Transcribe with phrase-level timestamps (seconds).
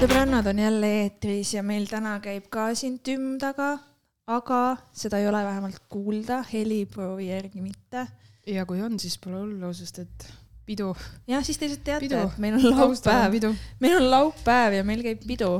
[0.00, 3.78] sõbrannad on jälle eetris ja meil täna käib ka siin tümm taga,
[4.26, 8.06] aga seda ei ole vähemalt kuulda heliproovi järgi mitte.
[8.46, 10.26] ja kui on, siis pole hullu, sest et
[10.66, 10.90] pidu.
[11.30, 13.38] jah, siis te lihtsalt teate, et meil on laupäev,
[13.80, 15.52] meil on laupäev ja meil käib pidu.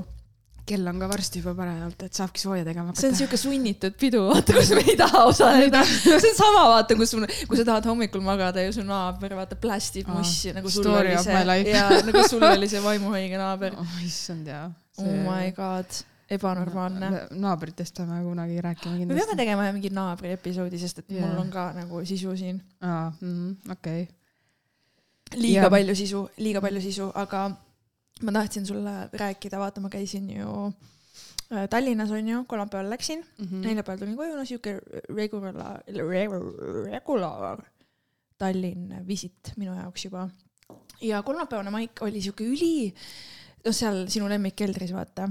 [0.66, 3.18] Kell on ka varsti juba parajalt, et saabki sooja tegema see on hakata.
[3.20, 5.82] siuke sunnitud pidu, vaata kus me ei taha osaleda.
[5.90, 9.58] see on sama, vaata, kus sul, kui sa tahad hommikul magada ja su naaber vaata
[9.60, 13.76] plästib mussi nagu sul oli see ja nagu sul oli see vaimuhaige naaber.
[13.80, 14.66] oh issand jaa.
[15.04, 16.00] oh my god,
[16.38, 17.10] ebanormaalne.
[17.44, 19.20] naabritest peame kunagi rääkima me kindlasti.
[19.20, 21.26] peame tegema mingi naabri episoodi, sest et Jaa.
[21.26, 22.62] mul on ka nagu sisu siin.
[22.80, 23.12] aa,
[23.76, 24.08] okei.
[25.36, 25.70] liiga Jah.
[25.76, 27.50] palju sisu, liiga palju sisu, aga
[28.22, 30.66] ma tahtsin sulle rääkida, vaata, ma käisin ju
[31.52, 33.46] äh, Tallinnas on ju, kolmapäeval läksin mm.
[33.46, 33.66] -hmm.
[33.66, 35.80] neljapäeval tulin koju, no siuke regular,
[36.90, 37.62] regular
[38.38, 40.28] Tallinn visit minu jaoks juba.
[41.00, 42.94] ja kolmapäevane maik oli siuke üli,
[43.64, 45.28] noh, seal sinu lemmikkeldris, vaata.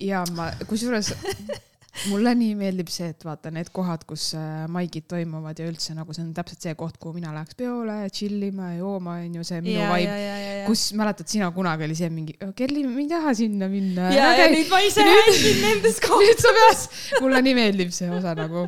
[0.00, 1.14] ja ma, kusjuures
[2.06, 6.14] mulle nii meeldib see, et vaata need kohad, kus äh, maigid toimuvad ja üldse nagu
[6.14, 9.80] see on täpselt see koht, kuhu mina läheks peole chillima ja jooma, onju, see minu
[9.80, 10.14] ja, ja, vibe.
[10.14, 10.64] ja, ja, ja.
[10.68, 14.12] kus mäletad, sina kunagi oli see mingi, Kerli, ma ei taha sinna minna.
[14.14, 16.44] ja, ja nüüd ma ise käisin nendes nüüd kohtades.
[16.46, 18.66] sa pead, mulle nii meeldib see osa nagu,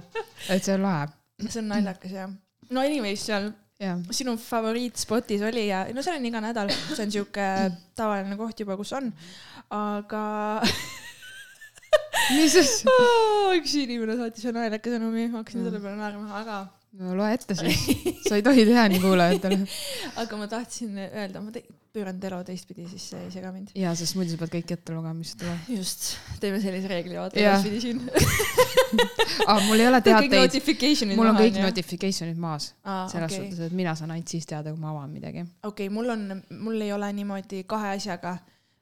[0.48, 1.10] et see on lahe.
[1.46, 2.32] see on naljakas jah.
[2.70, 7.14] no anyways, seal jah, sinu favoriitspotis oli ja no seal on iga nädal, see on
[7.14, 7.46] siuke
[7.98, 9.12] tavaline koht juba, kus on,
[9.70, 10.24] aga
[12.34, 12.76] mis siis,
[13.58, 16.60] üks inimene saatis ühe naljaka sõnumi, hakkasin selle peale naerma, aga,
[17.00, 17.84] no loe ette siis,
[18.26, 19.60] sa ei tohi teha nii kuulajatele.
[20.22, 23.72] aga ma tahtsin öelda, ma te- pööran telo teistpidi, siis see ei sega mind.
[23.78, 25.70] ja, sest muidu sa pead kõik ette lugema, mis tuleb.
[25.74, 28.02] just, teeme sellise reegli, vaata edaspidi siin.
[29.48, 30.58] aa, mul ei ole teateid,
[31.16, 31.66] mul on kõik onju.
[31.66, 32.70] notification'id maas.
[32.84, 33.42] Aa, selles okei.
[33.42, 35.46] suhtes, et mina saan ainult siis teada, kui ma avan midagi.
[35.66, 38.36] okei okay,, mul on, mul ei ole niimoodi kahe asjaga,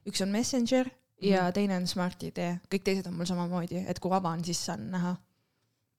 [0.09, 1.53] üks on Messenger ja Mhm.
[1.53, 2.39] teine on Smart ID,
[2.71, 5.17] kõik teised on mul samamoodi, et kui avan, siis saan näha.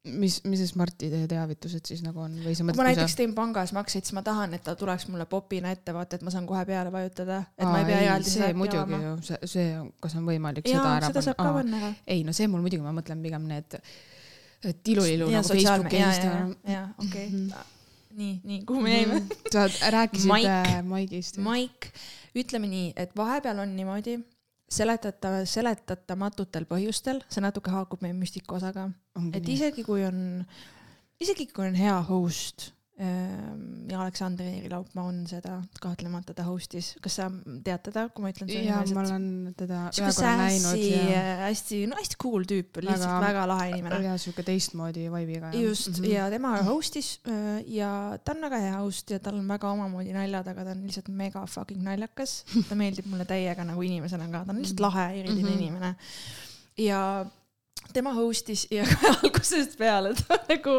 [0.06, 2.88] mis, mis see Smart ID teavitused siis nagu on või sa kui mõtled, ma kui
[2.88, 6.16] näiteks sa teen pangas makseid, siis ma tahan, et ta tuleks mulle popina ette, vaata,
[6.16, 9.38] et ma saan kohe peale vajutada, et ma ei pea eraldi see muidugi ju, see,
[9.52, 9.66] see,
[10.02, 11.54] kas on võimalik seda jaa, ära seda panna?
[11.82, 13.76] panna ei no see mul muidugi, ma mõtlen pigem need
[14.64, 17.46] et tilulilu ja nagu Facebook ja ja, ja Instagram., ja okei Mhm.
[17.52, 17.64] okay..
[18.24, 19.22] nii, nii, kuhu me jäime?
[19.52, 20.46] sa rääkisid Maik.
[20.48, 21.38] äh, Maigist.
[21.38, 21.92] Maik,
[22.36, 24.16] ütleme nii, et vahepeal on niimoodi,
[24.70, 28.90] seletata, seletatamatutel põhjustel, see natuke haakub meie müstika osaga,
[29.34, 30.44] et isegi kui on,
[31.20, 37.16] isegi kui on hea host ähm, ja Aleksander Eerilaupmaa on seda kahtlemata ta host'is, kas
[37.20, 37.28] sa
[37.64, 41.96] tead teda, kui ma ütlen ja ma olen teda ühe korra näinud ja, hästi, no
[42.00, 44.02] hästi cool tüüp, lihtsalt Väga- väga lahe inimene.
[44.10, 45.54] ja siuke teistmoodi vibe'iga.
[45.56, 46.12] just mm, -hmm.
[46.14, 50.14] ja tema host'is äh, ja ta on väga hea host ja tal on väga omamoodi
[50.14, 52.44] naljad, aga ta on lihtsalt mega fucking naljakas.
[52.70, 55.54] ta meeldib mulle täiega nagu inimesena ka, ta on lihtsalt lahe, eriline mm Mhm.
[55.54, 55.62] -hmm.
[55.62, 55.96] inimene.
[56.78, 57.26] ja
[57.94, 60.76] tema host'is ja algusest peale ta nagu,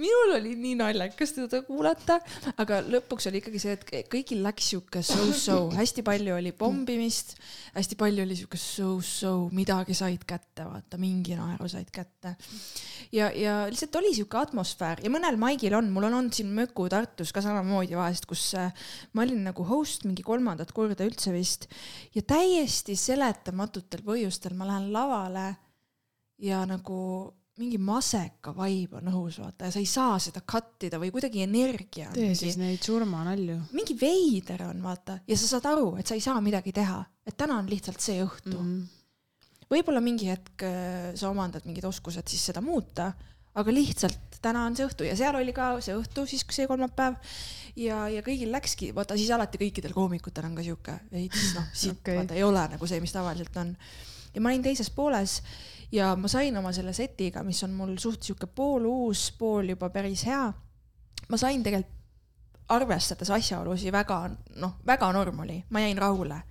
[0.00, 2.18] minul oli nii naljakas teda kuulata,
[2.60, 7.36] aga lõpuks oli ikkagi see, et kõigil läks sihuke so-so, hästi palju oli pommimist,
[7.76, 12.34] hästi palju oli sihuke so-so, midagi said kätte, vaata mingi naeru said kätte.
[13.12, 16.88] ja, ja lihtsalt oli sihuke atmosfäär ja mõnel maigil on, mul on olnud siin Möku
[16.90, 18.72] Tartus ka samamoodi vahest, kus äh,
[19.12, 21.68] ma olin nagu host mingi kolmandat korda üldse vist
[22.16, 25.48] ja täiesti seletamatutel põhjustel ma lähen lavale
[26.38, 26.98] ja nagu
[27.58, 31.42] mingi maseka vibe on õhus, vaata, ja sa ei saa seda cut ida või kuidagi
[31.42, 33.56] energia tee mingi, siis neid surmanalju.
[33.74, 37.36] mingi veider on, vaata, ja sa saad aru, et sa ei saa midagi teha, et
[37.38, 38.68] täna on lihtsalt see õhtu mm.
[38.68, 39.64] -hmm.
[39.74, 43.10] võib-olla mingi hetk äh, sa omandad mingid oskused siis seda muuta,
[43.58, 47.18] aga lihtsalt täna on see õhtu ja seal oli ka see õhtu, siis see kolmapäev
[47.78, 51.98] ja, ja kõigil läkski, vaata siis alati kõikidel koomikutel on ka sihuke veits noh, siit
[51.98, 52.20] okay.
[52.20, 53.74] vaata ei ole nagu see, mis tavaliselt on.
[54.34, 55.42] Ja ma olin teises pooles
[55.92, 60.26] ja ma sain oma selle setiga, mis on mul suht sihuke pooluus, pool juba päris
[60.28, 60.52] hea.
[61.28, 61.97] ma sain tegelikult
[62.68, 64.18] arvestades asjaolusid väga
[64.60, 66.42] noh, väga norm oli, ma jäin rahule.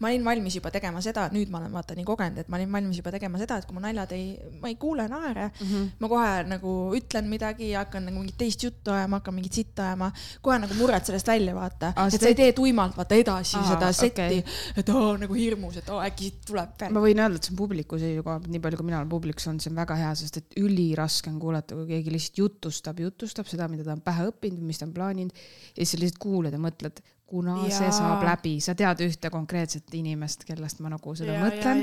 [0.00, 2.70] ma olin valmis juba tegema seda, nüüd ma olen vaata nii kogenud, et ma olin
[2.72, 4.28] valmis juba tegema seda, et kui mu naljad ei,
[4.62, 5.50] ma ei kuule naere.
[5.50, 5.88] Mm, -hmm.
[6.00, 9.88] ma kohe nagu ütlen midagi ja hakkan nagu mingit teist juttu ajama, hakkan mingit sitta
[9.90, 11.92] ajama, kohe nagu murrad sellest välja, vaata.
[11.96, 14.22] Aa, et sa ei tee tuimalt vaata edasi Aa, seda setti.
[14.22, 14.42] okay.,
[14.76, 16.92] et oo nagu hirmus, et oo äkki siit tuleb veel.
[16.92, 19.64] Ma võin öelda, et see on publiku seisukohalt, nii palju kui mina olen publikus olnud,
[19.64, 23.68] see on väga hea, sest et üliraske on kuulata, kui keegi lihtsalt jutustab, jutustab seda,
[23.68, 26.60] mida ta on pähe õppinud, mis ta on plaaninud ja siis sa lihtsalt kuulad ja
[26.62, 27.74] mõtled, kuna ja.
[27.74, 31.82] see saab läbi, sa tead ühte konkreetset inimest, kellest ma nagu seda ja, mõtlen,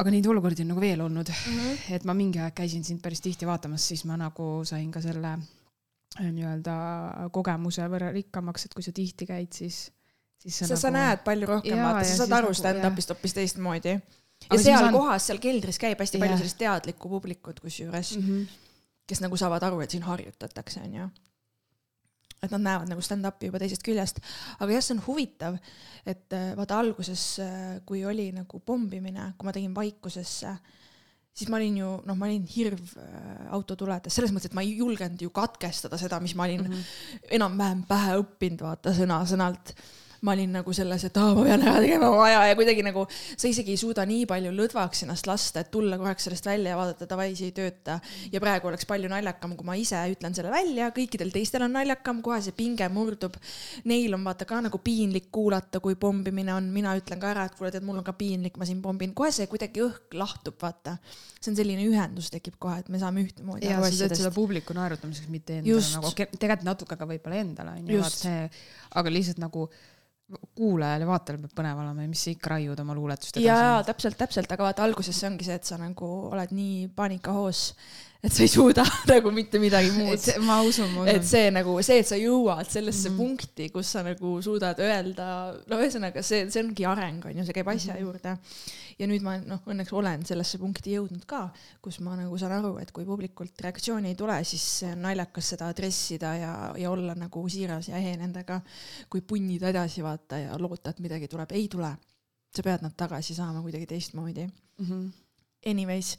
[0.00, 1.56] aga neid olukordi on nagu veel olnud mm.
[1.56, 1.94] -hmm.
[1.96, 5.34] et ma mingi aeg käisin sind päris tihti vaatamas, siis ma nagu sain ka selle
[5.36, 6.76] äh, nii-öelda
[7.32, 9.90] kogemuse võrra rikkamaks, et kui sa tihti käid, siis,
[10.38, 13.94] siis sa, sa näed palju rohkem, vaata, ja sa saad aru nagu- stand-up'ist hoopis teistmoodi.
[13.94, 16.38] ja Aga seal saan- kohas, seal keldris käib hästi palju Jah.
[16.40, 18.22] sellist teadlikku publikut kusjuures, mm.
[18.22, 18.46] -hmm.
[19.06, 21.10] kes nagu saavad aru, et siin harjutatakse, onju.
[22.40, 24.20] Et nad näevad nagu stand-up'i juba teisest küljest.
[24.58, 25.58] aga jah, see on huvitav,
[26.08, 27.24] et äh, vaata alguses,
[27.86, 30.54] kui oli nagu pommimine, kui ma tegin vaikusesse,
[31.40, 34.76] siis ma olin ju, noh, ma olin hirv äh, autotuledes, selles mõttes, et ma ei
[34.80, 37.26] julgenud ju katkestada seda, mis ma olin mm -hmm.
[37.38, 39.74] enam-vähem pähe õppinud, vaata sõna-sõnalt
[40.26, 43.06] ma olin nagu selles, et aa, ma pean ära tegema oma aja ja kuidagi nagu
[43.10, 46.78] sa isegi ei suuda nii palju lõdvaks ennast lasta, et tulla korraks sellest välja ja
[46.78, 47.96] vaadata, davai, see ei tööta.
[48.32, 52.20] ja praegu oleks palju naljakam, kui ma ise ütlen selle välja, kõikidel teistel on naljakam,
[52.24, 53.38] kohe see pinge murdub.
[53.88, 57.56] Neil on vaata ka nagu piinlik kuulata, kui pommimine on, mina ütlen ka ära, et
[57.56, 60.98] kuule, tead, mul on ka piinlik, ma siin pombin, kohe see kuidagi õhk lahtub, vaata.
[61.40, 64.36] see on selline ühendus tekib kohe, et me saame ühtemoodi aru teed seda asjadest.
[64.36, 65.96] publiku naerutamiseks, mitte endale Just.
[65.96, 68.44] nagu, tegelikult natuke ka võib-olla endale onju, vaata see,
[69.00, 69.64] aga lihtsalt nagu
[70.56, 73.80] kuulajal ja vaatajal peab põnev olema ja mis sa ikka raiud oma luuletust ja, ja
[73.86, 77.64] täpselt, täpselt, aga vaata alguses see ongi see, et sa nagu oled nii paanikahoos,
[78.20, 80.26] et sa ei suuda nagu mitte midagi muud.
[80.44, 81.28] ma usun, ma et usun.
[81.30, 83.14] see nagu see, et sa jõuad sellesse mm.
[83.14, 83.20] -hmm.
[83.20, 85.28] punkti, kus sa nagu suudad öelda,
[85.70, 87.96] no ühesõnaga see, see ongi areng, on ju, see käib asja mm.
[87.96, 88.02] -hmm.
[88.02, 88.36] juurde.
[89.00, 91.48] ja nüüd ma noh, õnneks olen sellesse punkti jõudnud ka,
[91.80, 95.70] kus ma nagu saan aru, et kui publikult reaktsiooni ei tule, siis on naljakas seda
[95.72, 98.60] adressida ja, ja olla nagu siiras ja ehe nendega.
[99.08, 101.96] kui punnida edasi vaata ja loota, et midagi tuleb, ei tule.
[102.50, 104.48] sa pead nad tagasi saama kuidagi teistmoodi
[104.80, 105.08] Mhm.
[105.66, 106.14] Anyways,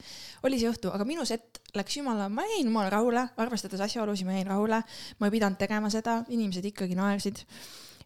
[0.45, 4.35] oli see õhtu, aga minu set läks jumala, ma jäin jumala rahule, arvestades asjaolusid, ma
[4.35, 4.81] jäin rahule,
[5.17, 7.41] ma ei pidanud tegema seda, inimesed ikkagi naersid.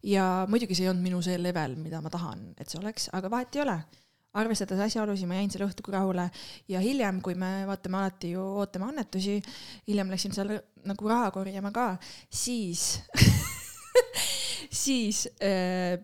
[0.05, 3.31] ja muidugi see ei olnud minu see level, mida ma tahan, et see oleks, aga
[3.31, 3.77] vahet ei ole.
[4.35, 6.25] arvestades asjaolusid, ma jäin selle õhtuga rahule
[6.67, 9.37] ja hiljem, kui me vaatame alati ju ootame annetusi,
[9.87, 10.51] hiljem läksin seal
[10.87, 11.85] nagu raha korjama ka,
[12.27, 13.01] siis,
[14.85, 15.99] siis äh,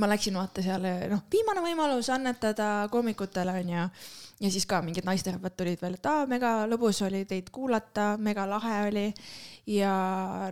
[0.00, 3.88] ma läksin vaata seal, noh, viimane võimalus annetada koomikutele onju
[4.44, 8.46] ja siis ka mingid naisterahvad tulid veel, et aa, mega lõbus oli teid kuulata, mega
[8.48, 9.06] lahe oli
[9.70, 9.92] ja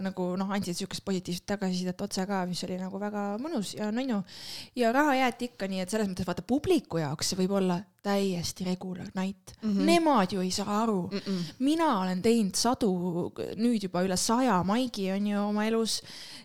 [0.00, 4.22] nagu noh, andsid siukest positiivset tagasisidet otse ka, mis oli nagu väga mõnus ja nunnu.
[4.76, 8.64] ja raha jäeti ikka nii, et selles mõttes vaata publiku jaoks see võib olla täiesti
[8.64, 9.70] regular night mm.
[9.70, 9.82] -hmm.
[9.86, 11.18] Nemad ju ei saa aru mm.
[11.18, 11.44] Mm-mm.
[11.58, 16.02] mina olen teinud sadu, nüüd juba üle saja maigi on ju oma elus,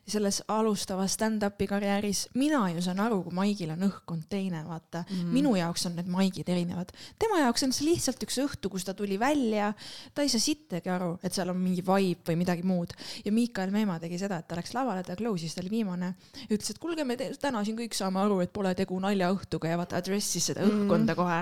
[0.07, 2.29] selles alustavas stand-up'i karjääris.
[2.33, 5.15] mina ju saan aru, kui maigil on õhkkond teine, vaata mm.
[5.15, 5.33] -hmm.
[5.33, 6.89] minu jaoks on need maigid erinevad.
[7.19, 9.71] tema jaoks on see lihtsalt üks õhtu, kus ta tuli välja,
[10.15, 12.93] ta ei saa sittagi aru, et seal on mingi vibe või midagi muud.
[13.25, 16.13] ja Miikael Meemaa tegi seda, et ta läks lavale, ta close'is, ta oli viimane,
[16.49, 20.01] ütles, et kuulge, me täna siin kõik saame aru, et pole tegu naljaõhtuga ja vaata
[20.01, 21.41] address'is seda õhkkonda kohe.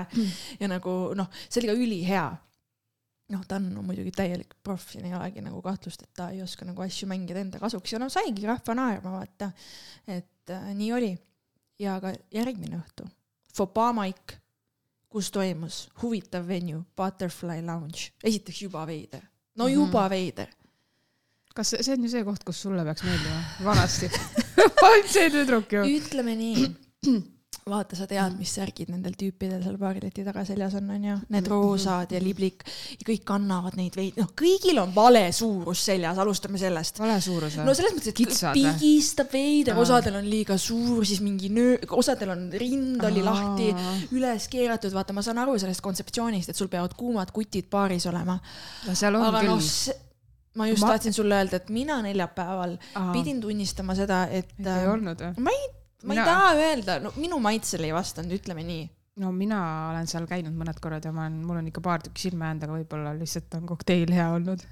[0.60, 2.26] Ja nagu noh, see oli ka ülihea.
[3.34, 6.44] Noh, ta on no, muidugi täielik proff, siin ei olegi nagu kahtlust, et ta ei
[6.44, 7.96] oska nagu asju mängida enda kasuks.
[7.96, 9.50] Ja no saigi rahva naerma, vaata.
[10.06, 11.12] et äh, nii oli.
[11.82, 13.04] ja ka järgmine õhtu,
[13.56, 14.36] Fopaa maik,
[15.16, 19.22] kus toimus huvitav venue, Butterfly Lounge, esiteks juba veider,
[19.56, 19.74] no Mhm.
[19.78, 20.48] juba veider.
[21.56, 23.38] kas see, on ju see koht, kus sulle peaks meeldima?
[23.64, 24.10] vanasti.
[25.14, 25.84] see tüdruk ju.
[25.96, 26.66] ütleme nii,
[27.66, 32.12] vaata, sa tead, mis särgid nendel tüüpidel seal baarileti taga seljas on, onju, need roosad
[32.14, 32.60] ja liblik
[32.92, 37.00] ja kõik kannavad neid veid, noh, kõigil on vale suurus seljas, alustame sellest.
[37.02, 38.68] vale suurus no selles mõttes, et Kitsad või?
[38.70, 43.32] pigistab veider, osadel on liiga suur, siis mingi nöö, osadel on rind oli Aa.
[43.32, 43.66] lahti,
[44.14, 48.38] üles keeratud, vaata, ma saan aru sellest kontseptsioonist, et sul peavad kuumad kutid baaris olema.
[48.86, 49.72] no seal on aga küll.,
[50.54, 52.78] ma just Ma- tahtsin sulle öelda, et mina neljapäeval
[53.10, 55.48] pidin tunnistama seda, et ei äh, olnud või?
[55.48, 55.66] ma ei,
[56.06, 58.88] ma ei Mina- taha öelda, no minu maitsele ei vastanud, ütleme nii.
[59.22, 59.60] no mina
[59.90, 62.66] olen seal käinud mõned korrad ja ma olen, mul on ikka paar tükki silma jäänud,
[62.66, 64.66] aga võib-olla lihtsalt on kokteil hea olnud.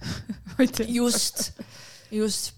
[0.99, 1.51] just,
[2.13, 2.53] just.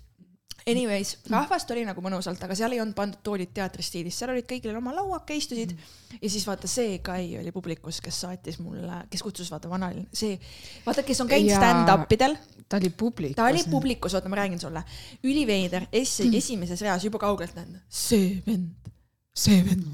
[0.67, 4.75] Anyways, rahvast oli nagu mõnusalt, aga seal ei olnud pandud toolid teatristiilis, seal olid kõigil
[4.75, 6.17] oma lauake, istusid mm.
[6.19, 10.35] ja siis vaata see Kai oli publikus, kes saatis mulle, kes kutsus vaata vanaline, see,
[10.83, 11.61] vaata, kes on käinud Jaa.
[11.63, 12.35] stand-up idel,
[12.69, 13.37] ta oli publikus.
[13.37, 14.83] ta oli publikus, oota, ma räägin sulle,
[15.25, 18.93] üliveider, esi-, esimeses reas juba kaugelt näen, see vend,
[19.37, 19.87] see vend.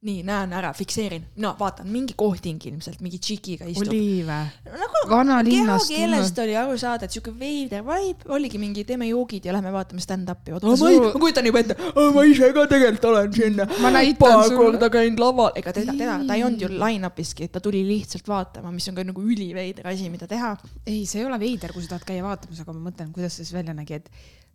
[0.00, 3.90] nii, näen ära, fikseerin, no vaatan, mingi kohting ilmselt, mingi tšikiga istub.
[3.90, 4.38] oli vä?
[4.64, 9.52] nagu vanalinnast kehakeelest oli aru saada, et siuke veider vibe, oligi mingi teeme joogid ja
[9.52, 10.56] lähme vaatame stand-up'i.
[10.56, 11.76] Kas ma, ma kujutan juba ette,
[12.16, 13.60] ma ise ka tegelikult olen
[13.92, 14.56] näitan paar sulle.
[14.62, 18.72] korda käinud laval, ega teda, teda, ta ei olnud ju line-up'iski, ta tuli lihtsalt vaatama,
[18.72, 20.54] mis on ka nagu üliveider asi, mida teha.
[20.86, 23.44] ei, see ei ole veider, kui sa tahad käia vaatamas, aga ma mõtlen, kuidas see
[23.44, 24.08] siis välja nägi, et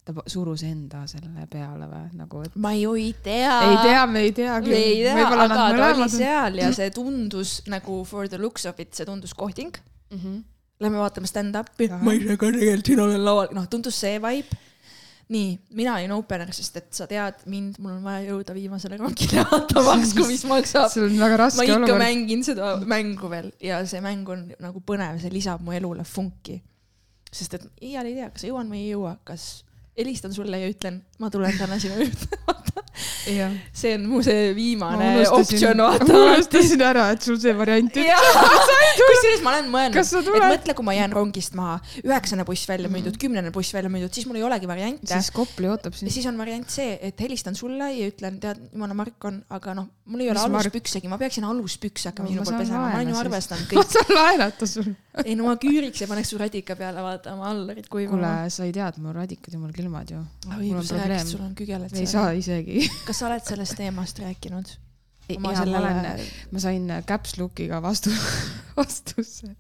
[0.05, 3.55] ta surus enda selle peale või nagu, et ma ju ei tea.
[3.65, 7.57] ei tea, me ei tea me ei tea, aga ta oli seal ja see tundus
[7.71, 9.73] nagu for the looks of it, see tundus kohting.
[10.13, 10.43] Mhm.
[10.83, 14.61] Lähme vaatame stand-up'i ma ise ka tegelikult siin olen laval, noh, tundus see vibe.
[15.33, 19.41] nii, mina olin opener, sest et sa tead mind, mul on vaja jõuda viimasele rongile
[19.49, 20.91] vaatamaks, kui mis maksab.
[20.93, 22.03] sul on väga ma raske ikka olukord.
[22.03, 26.59] mängin seda mängu veel ja see mäng on nagu põnev, see lisab mu elule funki.
[27.31, 29.63] sest et iial ei tea, kas jõuan või ei jõua, kas
[29.97, 32.84] helistan sulle ja ütlen, ma tulen täna sinu juurde, vaata.
[33.73, 36.19] See on mu see viimane ma optsioon, ma vaata.
[36.21, 38.65] unustasin ära, et sul see variant üldse.
[38.99, 40.29] kusjuures ma olen mõelnud, et?
[40.31, 40.47] Mhm.
[40.55, 44.27] mõtle, kui ma jään rongist maha, üheksane buss välja müüdud, kümnene buss välja müüdud, siis
[44.29, 45.09] mul ei olegi variante.
[45.11, 46.11] siis Kopli ootab sind.
[46.13, 49.89] siis on variant see, et helistan sulle ja ütlen, tead, jumala Mark on, aga noh,
[50.05, 53.19] mul ei ole aluspüksegi, ma peaksin aluspükse hakkama sinu ma poolt pesema, ma olen ju
[53.23, 53.95] arvestanud ma kõik.
[53.97, 54.91] saan laenata sul.
[55.27, 58.67] ei no ma küüriks ja paneks su radika peale, vaata, oma allarid kuule kuivama., sa
[58.67, 60.21] ei tea, et mu radikad jumal külmad ju.
[61.25, 62.84] sul on kügeled ei saa isegi.
[63.07, 64.73] Kas sa oled sellest teemast rääkinud?
[65.41, 68.11] ma sellele- olen, ma sain caps look'iga vastu,
[68.77, 69.55] vastuse,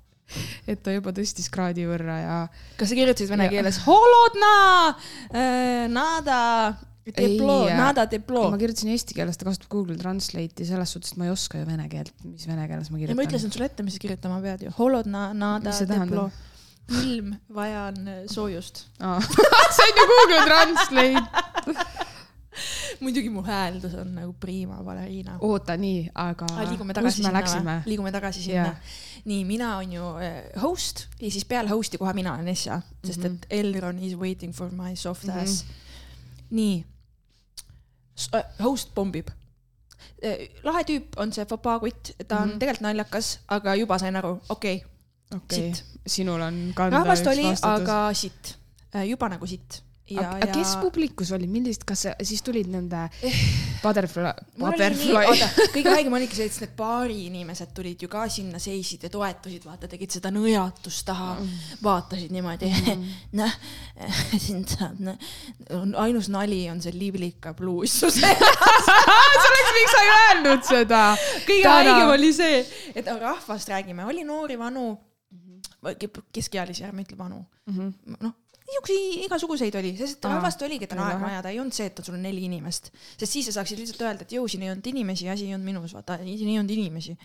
[0.69, 2.35] et ta juba tõstis kraadi võrra ja
[2.77, 4.51] kas sa kirjutasid vene Ja- keeles holodna,
[5.89, 6.39] nada,
[7.05, 8.57] deplo, Ei, nada deplo ma?
[8.61, 11.85] kirjutasin eesti keeles, ta kasutab Google Translate'i selles suhtes, et ma ei oska ju vene
[11.89, 13.17] keelt, mis vene keeles ma kirjutan.
[13.19, 14.73] ma ütlesin sulle ette, mis sa kirjutama pead ju.
[14.77, 16.29] holodna, nada tähendab?.
[17.01, 18.83] ilm, vajan äh, soojust.
[19.75, 21.25] see on ju Google Translate.
[23.03, 25.37] muidugi mu hääldus on nagu prima baleriina.
[25.41, 27.81] oota, nii, aga Ah, liigume tagasi sinna või?
[27.85, 28.77] liigume tagasi sinna yeah..
[29.25, 33.19] nii, mina on ju äh, host ja siis peale host'i kohe mina olen Essa, sest
[33.23, 33.35] Mhm.
[33.35, 35.39] et Elron is waiting for my soft Mhm.
[35.39, 35.65] ass.
[36.51, 36.85] nii,
[38.63, 39.27] host pommib.
[40.63, 42.59] lahe tüüp on see Fopaa-kutt, ta on Mhm.
[42.59, 47.31] tegelikult naljakas, aga juba sain aru, okei okay,, okei sitt., sinul on kanda rahvast üks
[47.33, 47.81] oli, vastutus.
[47.89, 48.55] aga sitt,
[49.09, 49.81] juba nagu sitt.
[50.09, 53.07] ja, aga ja kes publikus oli, millist, kas siis tulid nende
[53.81, 58.25] butterfly, nii, butterfly, oota, kõige haigem oligi see, et need baari inimesed tulid ju ka
[58.31, 61.31] sinna, seisid ja toetasid, vaata, tegid seda nõjatust taha,
[61.85, 62.69] vaatasid niimoodi,
[63.39, 63.57] noh,
[64.45, 65.17] sind saab, noh,
[66.03, 67.97] ainus nali on see liblika bluus.
[68.05, 71.03] selleks miks sa ei öelnud seda?
[71.49, 71.81] kõige Täna.
[71.81, 72.61] haigem oli see,
[72.93, 74.91] et rahvast räägime, oli noori, vanu,
[76.33, 77.41] keskealisi, ärme ütle vanu,
[77.73, 78.33] noh,
[78.65, 81.37] niisuguseid igasuguseid oli, sest et rahvast oli, keda oli naerma lahe.
[81.37, 84.25] ajada, ei olnud see, et on sul neli inimest, sest siis sa saaksid lihtsalt öelda,
[84.25, 87.15] et jõu, siin ei olnud inimesi, asi ei olnud minus, vaata, siin ei olnud inimesi.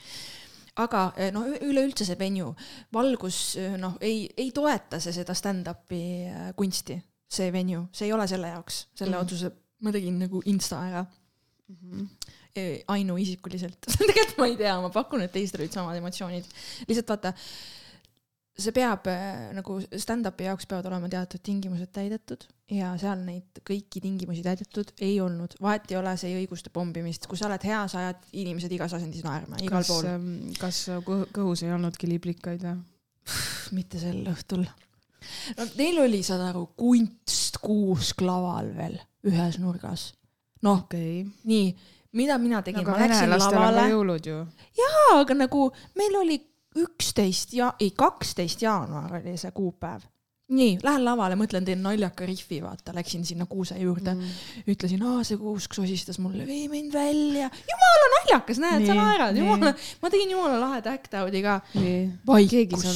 [0.80, 2.52] Aga eh, noh, üleüldse see venue,
[2.94, 6.98] valgus eh, noh, ei, ei toeta see seda stand-up'i eh, kunsti,
[7.30, 9.24] see venue, see ei ole selle jaoks, selle mm.
[9.24, 9.52] otsuse.
[9.80, 11.00] Ma tegin nagu insta ära.
[12.52, 13.86] Eh, ainuisikuliselt.
[13.96, 16.48] Tegelikult ma ei tea, ma pakun, et teistel olid samad emotsioonid.
[16.88, 17.32] lihtsalt vaata,
[18.62, 24.02] see peab äh, nagu stand-up'i jaoks peavad olema teatud tingimused täidetud ja seal neid kõiki
[24.02, 25.56] tingimusi täidetud ei olnud.
[25.62, 28.94] vahet ei ole, see ei õigusta pommimist, kui sa oled hea, sa ajad inimesed igas
[28.96, 30.08] asendis naerma, igal kas pool.,
[30.60, 32.78] kas kõh- kõhus ei olnudki liblikaid või?
[33.76, 34.64] mitte sel õhtul.
[35.58, 38.98] no neil oli, saad aru, kunstkuusk laval veel
[39.30, 40.12] ühes nurgas.
[40.66, 41.24] noh, okei.
[41.50, 41.72] nii,
[42.18, 44.38] mida mina tegin, aga ma läksin lavale jõulud ju.
[44.78, 46.38] jaa, aga nagu meil oli
[46.78, 50.06] üksteist ja, ei kaksteist jaanuar oli see kuupäev.
[50.50, 55.20] nii, lähen lavale, mõtlen, teen naljaka rihvi, vaata, läksin sinna kuuse juurde mm., ütlesin, aa,
[55.26, 57.46] see kuusk sosistas mulle, vei mind välja.
[57.70, 59.70] jumala naljakas, näed, sa naerad, jumala,
[60.02, 61.60] ma tegin jumala laheda act-out'i ka.
[62.26, 62.88] vaikus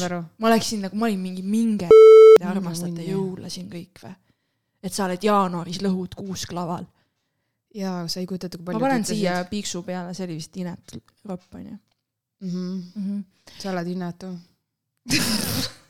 [0.42, 1.92] ma läksin nagu, ma olin mingi minge,
[2.40, 4.18] te armastate jõule siin kõik või?
[4.84, 6.90] et sa oled jaanuaris lõhud kuusk laval.
[7.74, 10.58] jaa, sa ei kujuta ette, kui ma palju panen siia piiksu peale, see oli vist
[10.58, 10.98] inetu
[11.30, 11.78] ropp onju
[12.44, 12.50] mm.
[12.50, 12.82] -hmm.
[12.94, 13.06] mm.
[13.06, 13.24] -hmm.
[13.58, 14.34] sa oled inetu.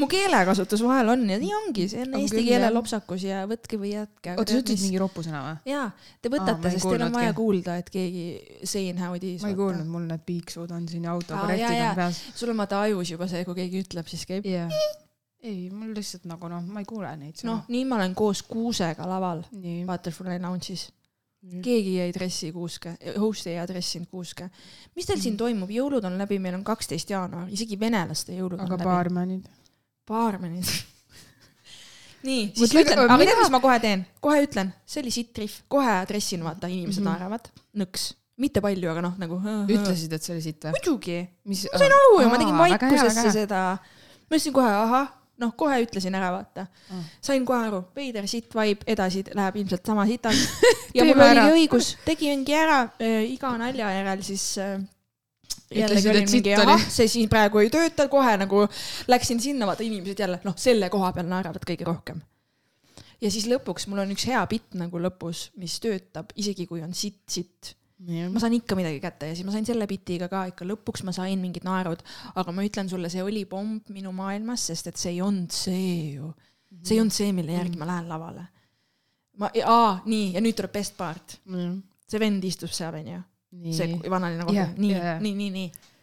[0.00, 2.74] mu keelekasutus vahel on ja nii ongi, see on eesti keele jah.
[2.74, 4.34] lopsakus ja võtke või jätke.
[4.34, 5.72] oota, sa ütlesid mingi ropusõna või?
[5.72, 5.86] jaa,
[6.22, 8.24] te võtate, sest teil on vaja kuulda, et keegi
[8.64, 9.44] saying how it is.
[9.44, 12.22] ma ei kuulnud, mul need piiksud on siin autokorrektid on peas.
[12.34, 14.48] sul on vaata ajus juba see, kui keegi ütleb, siis käib.
[14.48, 14.72] jah.
[15.42, 19.06] ei, mul lihtsalt nagu noh, ma ei kuule neid noh, nii ma olen koos Kuusega
[19.08, 19.44] laval.
[19.86, 20.88] Butterfly Lounge'is.
[21.62, 24.50] Keegi ei dressi kuuske, host ei adressinud kuuske.
[24.96, 25.22] mis teil Mhm.
[25.22, 28.84] siin toimub, jõulud on läbi, meil on kaksteist jaanuar, isegi venelaste jõulud aga on läbi.
[28.84, 29.48] baarmenid?
[30.06, 30.64] baarmenid.
[32.28, 34.06] nii, siis Mõtle, ütlen, aga aga mina- tead, mis ma kohe teen?
[34.20, 37.08] kohe ütlen, see oli sitt rihv, kohe adressin, vaata, inimesed Mhm.
[37.08, 39.40] naeravad, nõks, mitte palju, aga noh, nagu.
[39.68, 40.72] ütlesid, et see oli siit või?
[40.76, 45.08] muidugi, ma sain aru ju, ma tegin vaikusesse seda, ma ütlesin kohe ahah,
[45.40, 47.02] noh, kohe ütlesin ära, vaata Ah.
[47.22, 50.64] sain kohe aru, veider sitt vibe, edasi läheb ilmselt sama sitalt
[50.96, 54.80] ja mul oligi õigus, tegingi ära äh, iga nalja järel siis äh,
[55.74, 56.66] jällegi sitt mingi oli.
[56.66, 58.64] ahah, see siin praegu ei tööta, kohe nagu
[59.10, 62.20] läksin sinna, vaata inimesed jälle noh, selle koha peal naeravad kõige rohkem.
[63.20, 66.94] ja siis lõpuks mul on üks hea bitt nagu lõpus, mis töötab, isegi kui on
[66.94, 67.22] sitt,
[68.06, 68.32] sitt.
[68.32, 71.14] ma saan ikka midagi kätte ja siis ma sain selle bitiga ka ikka, lõpuks ma
[71.16, 72.02] sain mingid naerud,
[72.34, 76.16] aga ma ütlen sulle, see oli pomb minu maailmas, sest et see ei olnud see
[76.16, 76.32] ju.
[76.82, 78.46] see ei olnud see, mille järgi ma lähen lavale.
[79.40, 81.38] ma, aa, nii, ja nüüd tuleb best part.
[82.10, 83.22] see vend istub seal, onju,
[83.74, 85.20] see vanaline koht Jah,, nii jah.
[85.22, 85.94] nii, nii, nii.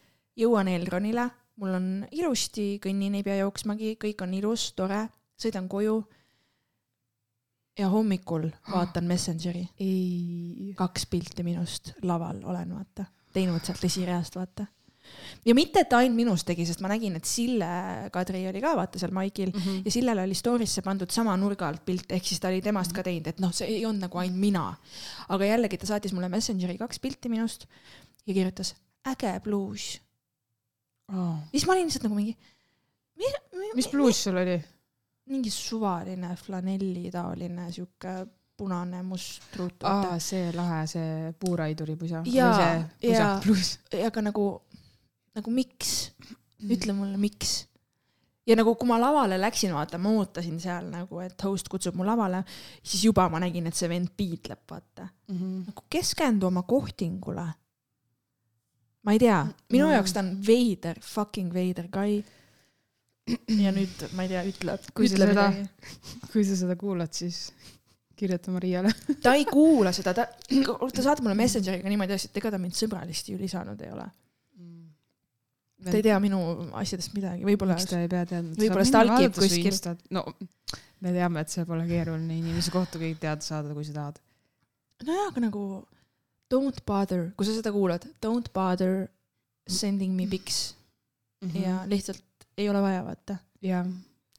[0.44, 1.30] jõuan Elronile,
[1.62, 5.08] mul on ilusti, kõnnin, ei pea jooksmagi, kõik on ilus, tore,
[5.40, 6.02] sõidan koju.
[7.78, 14.66] Ja hommikul vaatan Messengeri, ei, kaks pilti minust laval olen, vaata, teinud sealt esireast, vaata.
[15.46, 17.68] ja mitte, et ta ainult minust tegi, sest ma nägin, et Sille
[18.14, 19.86] Kadri oli ka vaata seal maigil mm -hmm.
[19.86, 23.04] ja Sillele oli story'sse pandud sama nurga alt pilt, ehk siis ta oli temast ka
[23.04, 24.76] teinud, et noh, see ei olnud nagu ainult mina.
[25.30, 27.68] aga jällegi ta saatis mulle Messengeri kaks pilti minust
[28.28, 30.02] ja kirjutas äge bluus.
[31.52, 32.38] siis ma olin lihtsalt nagu mingi.
[33.76, 34.64] mis bluus sul oli?
[35.28, 39.84] Mingi suvaline flanelli taoline sihuke punane must ruut.
[39.84, 42.24] aa, see lahe, see puuraiduri pusa.
[42.26, 43.40] Pusa jaa.
[43.44, 43.76] bluus.
[44.06, 44.46] aga nagu,
[45.36, 46.12] nagu miks?
[46.66, 47.68] ütle mulle, miks?
[48.48, 52.06] ja nagu, kui ma lavale läksin, vaata, ma ootasin seal nagu, et host kutsub mu
[52.08, 52.40] lavale,
[52.82, 55.10] siis juba ma nägin, et see vend piidleb, vaata.
[55.30, 57.46] nagu keskendu oma kohtingule.
[59.04, 59.42] ma ei tea,
[59.72, 59.94] minu Mm.
[60.00, 62.24] jaoks ta on veider, fucking veider guy.
[63.66, 66.30] Ja nüüd, ma ei tea, ütle, Kui sa ütle seda- midagi.
[66.32, 67.42] kui sa seda kuulad, siis
[68.18, 68.94] kirjuta Mariale.
[69.22, 72.74] ta ei kuula seda, ta, ta saadab mulle Messengeriga niimoodi asju, et ega ta mind
[72.78, 74.08] sõbralisti ju lisanud ei ole.
[75.86, 76.40] ta ei tea minu
[76.80, 78.56] asjadest midagi, võib-olla miks ta ei pea teadma?
[78.58, 79.76] võib-olla stalkib kuskil..
[80.16, 80.24] no
[81.06, 84.18] me teame, et see pole keeruline inimese kohta kõik teada saada, kui sa tahad.
[85.06, 85.62] nojah, aga nagu
[86.50, 89.06] don't bother, kui sa seda kuulad, don't bother
[89.68, 90.74] sending me pics
[91.46, 91.58] Mhm.
[91.62, 92.24] ja lihtsalt
[92.58, 93.38] ei ole vaja, vaata.
[93.62, 93.88] jah,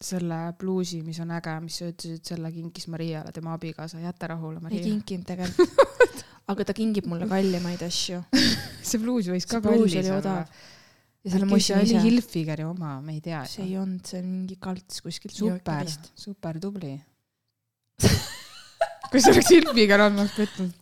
[0.01, 4.61] selle bluusi, mis on äge, mis sa ütlesid, selle kinkis Mariale tema abikaasa, jäta rahule,
[4.61, 4.87] ei Maria.
[4.87, 5.79] kinkinud tegelikult.
[6.53, 8.23] aga ta kingib mulle kallimaid asju
[8.89, 10.39] see bluus võis ka kallis olla
[11.25, 12.01] ja selle ostsin oli.
[12.07, 13.43] Hilfigeri oma, me ei tea.
[13.49, 16.95] see ei olnud, see on mingi kalts kuskilt super super tubli.
[19.11, 20.77] kui see oleks Hilfiger olnud, ma oleks petnud.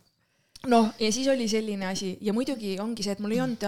[0.70, 3.62] noh, ja siis oli selline asi ja muidugi ongi see, et mul ei olnud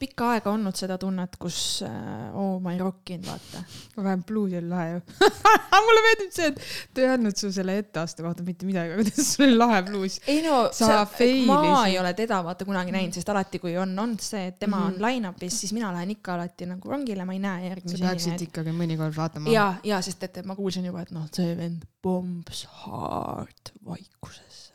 [0.00, 3.62] pikka aega olnud seda tunnet, kus äh, oo, ma ei rokkinud, vaata.
[3.96, 5.00] vähemalt bluus oli lahe ju.
[5.86, 6.60] mulle meeldib see, et
[6.94, 10.18] ta ei andnud su selle etteaste kohta mitte midagi, aga ta sul oli lahe bluus.
[10.26, 11.06] ei no, Sa
[11.46, 14.80] ma ei ole teda vaata kunagi näinud, sest alati, kui on olnud see, et tema
[14.80, 14.86] Mhm.
[14.86, 18.20] on line-up'is, siis mina lähen ikka alati nagu rongile, ma ei näe sa järgmisi peaksid
[18.20, 18.44] esinejaid.
[18.48, 19.50] ikkagi mõnikord vaatama.
[19.52, 24.72] ja, ja sest, et ma kuulsin juba, et noh, see vend bombs hard vaikusesse.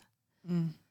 [0.47, 0.84] mm..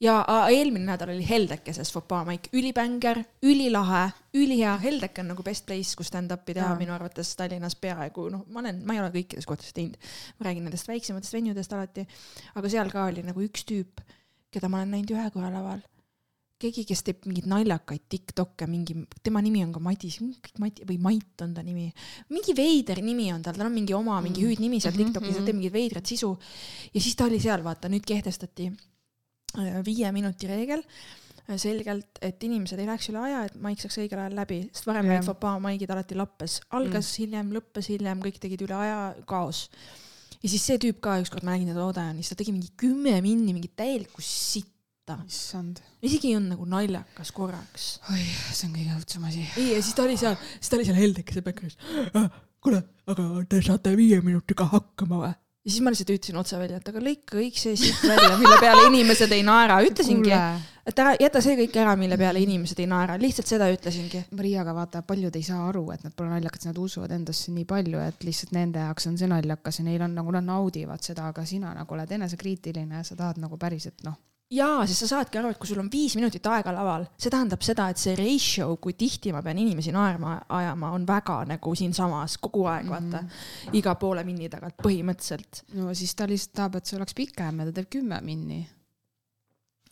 [0.00, 5.66] Ja a, eelmine nädal oli Heldekeses Fopaa Maik, ülibänger, ülilahe, ülihea, Heldeke on nagu best
[5.66, 6.78] place, kus stand-up'i teha Jaa.
[6.78, 9.98] minu arvates Tallinnas peaaegu, noh, ma olen, ma ei ole kõikides kohtades teinud,
[10.38, 12.06] ma räägin nendest väiksematest venjudest alati,
[12.54, 14.02] aga seal ka oli nagu üks tüüp,
[14.54, 15.82] keda ma olen näinud ühe korra laval
[16.58, 20.16] keegi, kes teeb mingeid naljakaid Tiktok'e, mingi, tema nimi on ka Madis,
[20.58, 21.86] Mati või Mait on ta nimi.
[22.34, 25.40] mingi veider nimi on tal, tal on mingi oma mingi hüüdnimi seal Mhm, Tiktokis, ta
[25.40, 25.46] mhm.
[25.46, 26.32] teeb mingit veidrat sisu.
[26.92, 28.72] ja siis ta oli seal, vaata nüüd kehtestati
[29.56, 34.20] viie minuti reegel äh, selgelt, et inimesed ei läheks üle aja, et maik saaks õigel
[34.20, 37.20] ajal läbi, sest varem olid Fopaa maigid alati lappes, algas mm.
[37.22, 39.68] hiljem, lõppes hiljem, kõik tegid üle aja, kaos.
[40.42, 43.56] ja siis see tüüp ka ükskord ma nägin teda Odeonis, ta tegi mingi kümme minni
[43.56, 45.16] mingit täielikku sitta.
[45.24, 45.80] issand.
[46.04, 47.90] isegi olnud nagu naljakas korraks.
[48.12, 48.20] oi,
[48.52, 49.48] see on kõige õudsem asi.
[49.56, 51.80] ei, ja siis ta oli seal, siis ta oli seal Heldekese Bäkkeris.
[52.60, 55.36] kuule, aga te saate viie minutiga hakkama või?
[55.68, 58.56] Ja siis ma lihtsalt ütlesin otse välja, et aga lõika kõik see siit välja, mille
[58.62, 60.32] peale inimesed ei naera, ütlesingi,
[60.88, 64.22] et ära jäta see kõik ära, mille peale inimesed ei naera, lihtsalt seda ütlesingi.
[64.38, 67.66] Maria, aga vaata, paljud ei saa aru, et nad pole naljakad, nad usuvad endasse nii
[67.68, 71.28] palju, et lihtsalt nende jaoks on see naljakas ja neil on nagu, nad naudivad seda,
[71.34, 74.16] aga sina nagu oled enesekriitiline ja sa tahad nagu päriselt noh,
[74.48, 77.64] jaa, sest sa saadki aru, et kui sul on viis minutit aega laval, see tähendab
[77.64, 82.38] seda, et see ratio, kui tihti ma pean inimesi naerma ajama, on väga nagu siinsamas
[82.42, 83.28] kogu aeg, vaata mm.
[83.28, 83.76] -hmm.
[83.80, 85.62] iga poole minni tagant põhimõtteliselt.
[85.76, 88.62] no siis ta lihtsalt tahab, et see oleks pikem ja ta teeb kümme minni.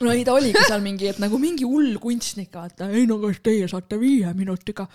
[0.01, 3.41] no ei, ta oligi seal mingi, et nagu mingi hull kunstnik, vaata, ei no kas
[3.43, 4.89] teie saate viie minutiga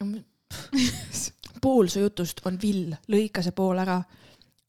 [0.00, 0.12] no,.
[1.64, 4.02] pool su jutust on vill, lõika see pool ära,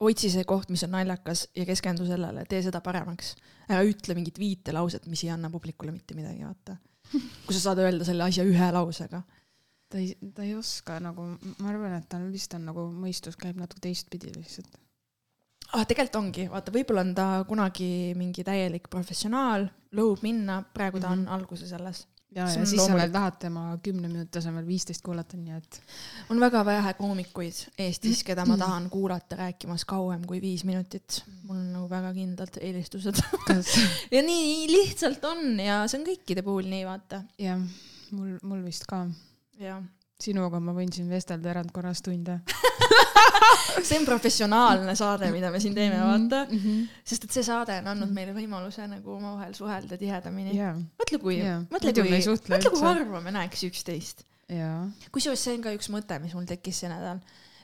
[0.05, 3.35] otsi see koht, mis on naljakas ja keskendu sellele, tee seda paremaks.
[3.69, 6.77] ära ütle mingit viitelauset, mis ei anna publikule mitte midagi, vaata.
[7.45, 9.21] kui sa saad öelda selle asja ühe lausega.
[9.89, 11.21] ta ei, ta ei oska nagu,
[11.59, 14.77] ma arvan, et tal vist on nagu mõistus käib natuke teistpidi lihtsalt.
[15.73, 21.09] ah, tegelikult ongi, vaata, võib-olla on ta kunagi mingi täielik professionaal, lõhub minna, praegu ta
[21.09, 21.33] on Mhm.
[21.33, 22.07] alguses alles.
[22.35, 25.79] ja, ja siis sa veel tahad tema kümne minuti asemel viisteist kuulata, nii et
[26.33, 31.23] on väga vähe koomikuid Eestis, keda ma tahan kuulata rääkimas kauem kui viis minutit.
[31.43, 33.21] mul on nagu väga kindlad eelistused.
[34.15, 37.23] ja nii lihtsalt on ja see on kõikide puhul nii, vaata.
[37.41, 37.61] jah,
[38.11, 39.05] mul, mul vist ka.
[39.61, 39.83] jah,
[40.21, 42.39] sinuga ma võin siin vestelda erandkorras tunde.
[43.87, 46.45] see on professionaalne saade, mida me siin teeme, vaata.
[46.49, 46.85] Mhm.
[47.07, 50.55] sest et see saade on andnud meile võimaluse nagu omavahel suhelda tihedamini.
[50.57, 51.59] jaa, mõtle, kui, Jaa.
[51.71, 52.09] mõtle, kui,
[52.53, 54.23] mõtle, kui harva me näeks üksteist.
[54.49, 54.85] jaa.
[55.11, 57.19] kusjuures see on ka üks mõte, mis mul tekkis see nädal,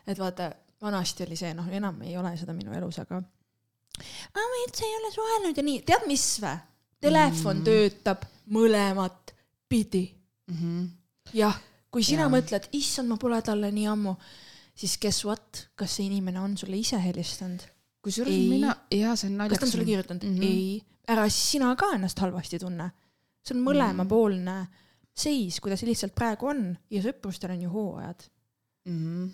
[0.07, 4.61] et vaata, vanasti oli see, noh, enam ei ole seda minu elus, aga "Aa, ma
[4.65, 6.57] üldse ei ole suhelnud ja nii, tead mis vä?
[7.01, 7.61] telefon Mm.
[7.61, 7.65] mm.
[7.65, 9.33] töötab mõlemat
[9.69, 10.03] pidi.
[10.51, 10.85] Mhm.
[11.33, 11.55] jah,
[11.91, 12.31] kui sina Jaa.
[12.31, 14.15] mõtled, issand, ma pole talle nii ammu,
[14.75, 17.67] siis guess what, kas see inimene on sulle ise helistanud?
[18.01, 19.59] kusjuures mina, jaa, see on kas naljakas.
[19.61, 20.37] ta on sulle kirjutanud mm?
[20.37, 20.43] -hmm.
[20.43, 22.91] ei, ära siis sina ka ennast halvasti tunne.
[23.45, 24.55] see on mõlemapoolne
[25.13, 28.23] seis, kuidas lihtsalt praegu on ja sõprustel on ju hooajad.
[28.85, 28.97] mm.
[28.97, 29.29] -hmm.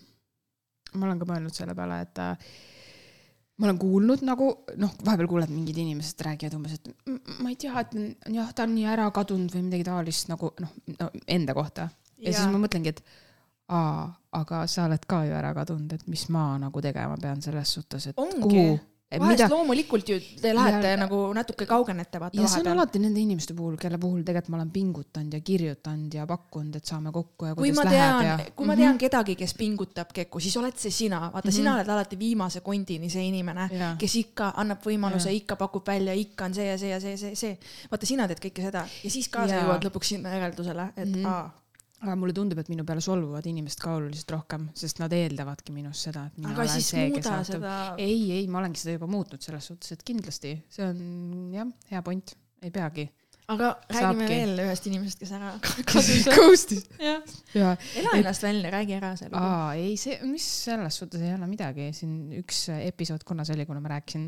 [1.00, 2.38] ma olen ka mõelnud selle peale, et äh,
[3.58, 7.56] ma olen kuulnud nagu noh, vahepeal kuuled mingid inimesed räägivad umbes, et "M- ma ei
[7.56, 7.96] tea, et
[8.34, 11.89] jah, ta on nii ära kadunud või midagi taolist nagu noh no,, enda kohta.
[12.17, 13.03] Ja siis ma mõtlengi, et
[13.69, 17.73] aa, aga sa oled ka ju ära kadunud, et mis ma nagu tegema pean selles
[17.73, 18.39] suhtes, et Ongi.
[18.41, 18.80] kuhu,
[19.12, 20.97] vahest mida loomulikult ju te lähete Ja- ja...
[20.97, 22.80] nagu natuke kaugenete vaata ja see on vahepeal.
[22.80, 26.86] alati nende inimeste puhul, kelle puhul tegelikult ma olen pingutanud ja kirjutanud ja pakkunud, et
[26.86, 28.51] saame kokku ja kui kuidas ma läheb tean ja, Mhm.
[28.56, 31.47] kui ma tean kedagi, kes pingutab Keku, siis oled see sina, vaata mm, Mhm.
[31.49, 31.56] -hmm.
[31.56, 36.45] sina oled alati viimase kondini see inimene, kes ikka annab võimaluse, ikka pakub välja, ikka
[36.45, 37.58] on see ja see ja see, see, see.
[37.91, 39.63] vaata, sina teed kõike seda ja siis ka sa Jaa.
[39.63, 41.23] jõuad lõpuks sinna järeldusele, et mm Mhm.
[41.23, 41.27] -hmm.
[41.27, 41.51] aa,
[42.06, 46.08] aga mulle tundub, et minu peale solvuvad inimesed ka oluliselt rohkem, sest nad eeldavadki minust
[46.08, 47.78] seda, et mina aga olen see, kes vaatab seda.
[48.04, 51.00] ei, ei, ma olengi seda juba muutnud selles suhtes, et kindlasti see on
[51.56, 53.08] jah, hea point, ei peagi.
[53.48, 54.26] Aga räägime Saabki.
[54.28, 56.08] veel ühest inimesest, kes ära kadus.
[56.36, 56.82] Ghost'is.
[57.00, 57.22] jah,
[57.56, 59.40] ja, ela ennast välja, räägi ära see lugu.
[59.40, 63.66] aa, ei see, mis selles suhtes ei ole midagi, siin üks episood, kuna see oli,
[63.70, 64.26] kuna ma rääkisin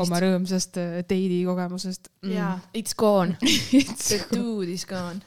[0.00, 2.08] oma rõõmsast äh, date'i kogemusest.
[2.32, 3.36] jaa, it's gone.
[4.06, 5.20] The dude is gone.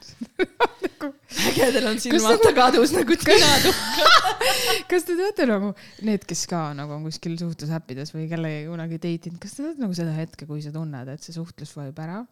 [1.51, 3.51] ägedel on silmata kadus nagu tina.
[4.89, 9.29] kas te teate nagu need, kes ka nagu on kuskil suhtlusäppides või kellegagi kunagi date
[9.29, 12.23] inud, kas te teate nagu seda hetke, kui sa tunned, et see suhtlus vajub ära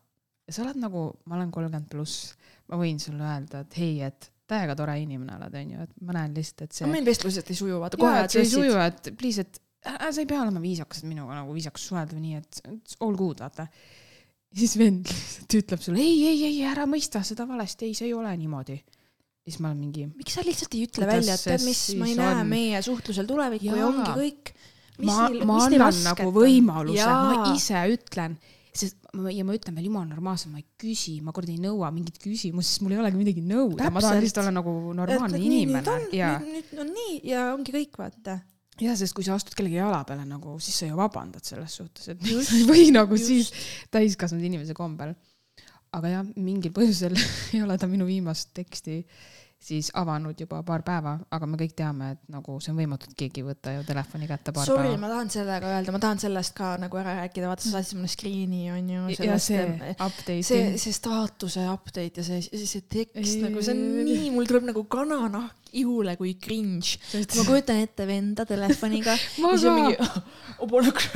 [0.48, 2.32] ja sa oled nagu, ma olen kolmkümmend pluss,
[2.72, 6.36] ma võin sulle öelda, et hei, et täiega tore inimene oled, onju, et ma näen
[6.38, 6.90] lihtsalt, et see.
[6.90, 9.60] meil vestlused ei suju, vaata kohe see ei suju, et please, et
[9.92, 13.18] äh, sa ei pea olema viisakas, et minuga nagu viisakas suhelda või nii, et all
[13.20, 13.68] good, vaata.
[14.56, 18.16] siis vend lihtsalt ütleb sulle ei, ei, ei, ära mõista seda valesti, ei, see ei
[18.16, 18.80] ole niimoodi.
[19.48, 22.16] siis ma olen mingi, miks sa lihtsalt ei ütle välja, et tead mis, ma ei
[22.20, 22.52] näe on?
[22.56, 24.54] meie suhtlusel tulevikku ja ongi kõik.
[25.04, 28.40] ma, ma annan nagu võimaluse, ma ise ütlen,
[28.80, 31.90] sest ma, ja ma ütlen veel jumala normaalselt, ma ei küsi, ma kord ei nõua
[31.94, 35.98] mingit küsimust, sest mul ei olegi midagi nõuda, ma tahan lihtsalt olla nagu normaalne inimene
[36.16, 38.40] ja, nüüd on nii ja ongi kõik, vaata.
[38.84, 42.12] ja sest kui sa astud kellegi jala peale nagu, siis sa ju vabandad selles suhtes,
[42.14, 43.32] et miks sa ei või nagu just.
[43.32, 45.16] siis täiskasvanud inimese kombel.
[45.98, 47.18] aga jah, mingil põhjusel
[47.56, 49.02] ei ole ta minu viimast teksti
[49.58, 53.18] siis avanud juba paar päeva, aga me kõik teame, et nagu see on võimatu, et
[53.18, 55.02] keegi ei võta ju telefoni kätte paar Sorry, päeva.
[55.02, 58.14] ma tahan sellega öelda, ma tahan sellest ka nagu ära rääkida, vaata sa saatsid mulle
[58.14, 59.08] screen'i onju.
[59.18, 59.64] ja see
[59.96, 64.50] update'i see, see staatuse update ja see, see, see tekst nagu see on nii, mul
[64.50, 66.98] tuleb nagu kananahk ihule kui cringe.
[67.38, 69.16] ma kujutan ette venda telefoniga.
[69.38, 69.96] Ja siis on mingi,
[70.72, 71.08] paneks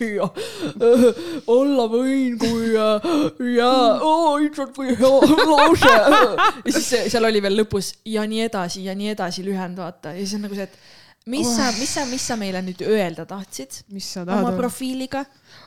[0.00, 1.06] ja äh,
[1.52, 3.08] olla võin, kui äh,
[3.56, 5.12] ja oo, issand, kui hea
[5.46, 5.92] lause.
[5.92, 10.24] ja siis seal oli veel lõpus ja nii edasi ja nii edasi lühend, vaata, ja
[10.24, 10.78] siis on nagu see, et
[11.26, 13.82] mis sa, mis sa, mis sa meile nüüd öelda tahtsid
[14.24, 15.24] oma profiiliga?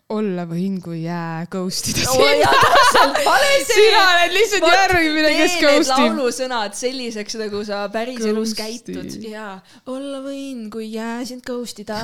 [0.10, 3.76] Olla võin, kui jää ghost ida vale see.
[3.76, 6.00] sina oled lihtsalt järgmine, kes ghost ib.
[6.00, 12.00] laulusõnad selliseks, nagu sa päriselus käitud ja olla võin, kui jää sind ghost ida.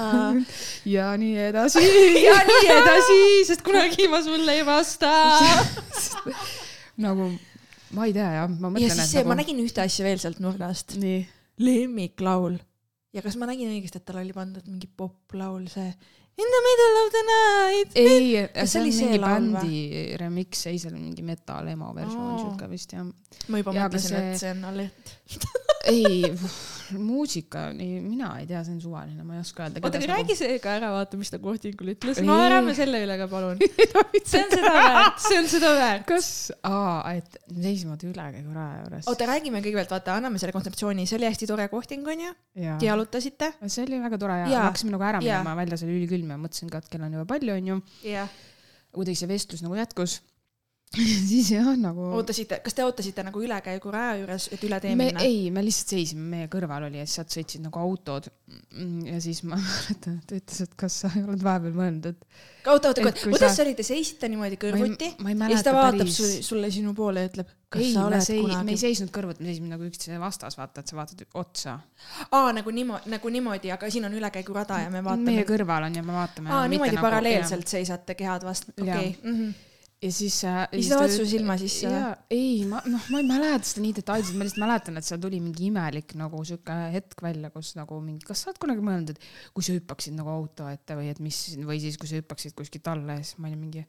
[0.96, 1.82] ja nii edasi.
[2.28, 3.18] ja nii edasi,
[3.50, 5.10] sest kunagi ma sulle ei vasta.
[7.02, 7.32] nagu
[7.96, 10.06] ma ei tea jah, ma ja mõtlen, siis et see, nagu ma nägin ühte asja
[10.06, 10.94] veel sealt nurgast.
[11.58, 12.60] lemmiklaul.
[13.18, 15.90] ja kas ma nägin õigesti, et tal oli pandud mingi poplaul, see
[16.38, 17.92] In the middle of the night.
[17.96, 22.40] ei, see oli see bändi remix, ei, see on mingi metal emo versioon Oo.
[22.44, 23.06] siuke vist jah.
[23.48, 25.16] ma juba aga mõtlesin, see- et see on Alett.
[25.92, 26.32] ei,
[27.10, 29.82] muusika, nii mina ei tea, see on suvaline, ma ei oska öelda.
[29.82, 32.22] oota, aga räägi see ka ära, vaata, mis ta kohtingul ütles.
[32.26, 33.62] no ära me selle üle ka palun.
[34.30, 36.06] see on seda väärt, see on seda väärt.
[36.10, 36.30] kas,
[36.68, 39.10] aa, et seisma ülekäiguraja juures.
[39.12, 42.36] oota, räägime kõigepealt, vaata, anname selle kontseptsiooni, see oli hästi tore kohting, onju.
[42.68, 42.78] jaa.
[42.84, 43.56] jalutasite.
[43.66, 44.62] see oli väga tore ja, ja.
[44.62, 45.42] me hakkasime nagu ära Jaa.
[45.42, 47.82] minema, väljas oli ülikülm ja mõtlesin ka, et kell on juba palju, onju.
[48.96, 50.22] kuidagi see vestlus nagu jätkus.
[51.32, 55.10] siis jah, nagu ootasite, kas te ootasite nagu ülekäigu raja juures, et üle tee me
[55.10, 55.24] minna?
[55.26, 58.30] ei, me lihtsalt seisime, meie kõrval oli ja sealt sõitsid nagu autod.
[59.10, 62.92] ja siis ma mäletan, et ta ütles, et kas sa oled vahepeal mõelnud, et oota,
[62.92, 66.18] oota, kuidas sa- oli, te seisite niimoodi kõrvuti ma ei ja siis ta vaatab päris-
[66.18, 68.80] su, sulle sinu poole ja ütleb, kas ei, sa me, oled sei, me ei kunagi.
[68.86, 71.78] seisnud kõrvuti, me seisime nagu üksteise vastas, vaata, et sa vaatad otsa.
[72.32, 75.46] aa, nagu niimoodi, nagu niimoodi, aga siin on ülekäigurada ja me meie vaatame.
[75.52, 76.52] kõrval on ja me vaatame.
[76.52, 79.16] aa, niimoodi paralleelselt seisate kehad vastu, okei okay..
[79.24, 79.74] Mm -hmm.
[80.04, 82.14] Ja siis ja siis vaatas su silma sisse või?
[82.36, 85.40] ei, ma noh, ma ei mäleta seda nii detailselt, ma lihtsalt mäletan, et seal tuli
[85.44, 89.54] mingi imelik nagu sihuke hetk välja, kus nagu mingi, kas sa oled kunagi mõelnud, et
[89.56, 92.92] kui sa hüppaksid nagu auto ette või et mis või siis, kui sa hüppaksid kuskilt
[92.92, 93.86] alla ja siis ma olin mingi,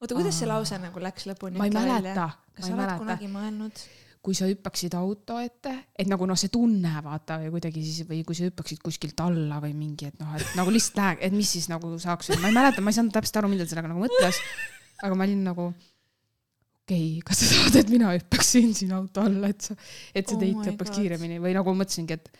[0.00, 1.60] oota, kuidas see lause nagu läks lõpuni?
[1.60, 3.84] ma ei mäleta, kas sa oled mäleta, kunagi mõelnud?
[4.22, 8.20] kui sa hüppaksid auto ette, et nagu noh, see tunne vaata või kuidagi siis või
[8.26, 11.50] kui sa hüppaksid kuskilt alla või mingi, et noh, et nagu lihtsalt läheb, et mis
[11.58, 14.04] siis nagu saaks, ma ei mäleta, ma ei saanud täpselt aru, mida ta sellega nagu
[14.04, 14.38] mõtles.
[15.02, 15.68] Aga ma olin nagu
[16.82, 19.76] okei okay,, kas sa tahad, et mina hüppaksin siin auto alla, et sa,
[20.14, 22.32] et see Oh date my lõpeks kiiremini või nagu mõtlesingi, et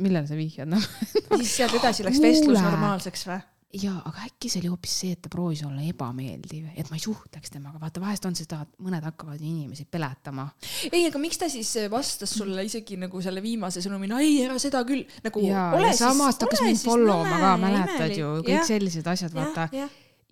[0.00, 0.90] millele sa vihjad, noh.
[1.28, 3.38] ja siis sealt edasi läks vestlus normaalseks või?
[3.68, 7.02] jaa, aga äkki see oli hoopis see, et ta proovis olla ebameeldiv, et ma ei
[7.04, 10.46] suhtleks temaga, vaata vahest on seda, et mõned hakkavad inimesi peletama.
[10.88, 14.80] ei, aga miks ta siis vastas sulle isegi nagu selle viimase sõnumina, ei ära seda
[14.88, 18.34] küll, nagu ja, ole ja samas ta hakkas mind follow ma ka, ja mäletad ju,
[18.40, 19.68] kõik Jah, sellised asjad, vaata.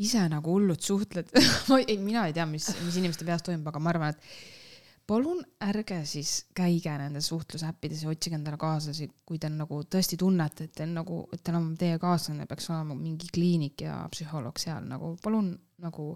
[0.03, 1.33] Ise nagu hullud suhtled
[1.71, 5.41] ma ei, mina ei tea, mis, mis inimeste peas toimub, aga ma arvan, et palun
[5.63, 10.75] ärge siis käige nendes suhtlusäppides ja otsige endale kaaslasi, kui te nagu tõesti tunnete, et
[10.81, 15.15] teil nagu, et teil on teie kaaslane peaks olema mingi kliinik ja psühholoog seal nagu
[15.23, 16.11] palun nagu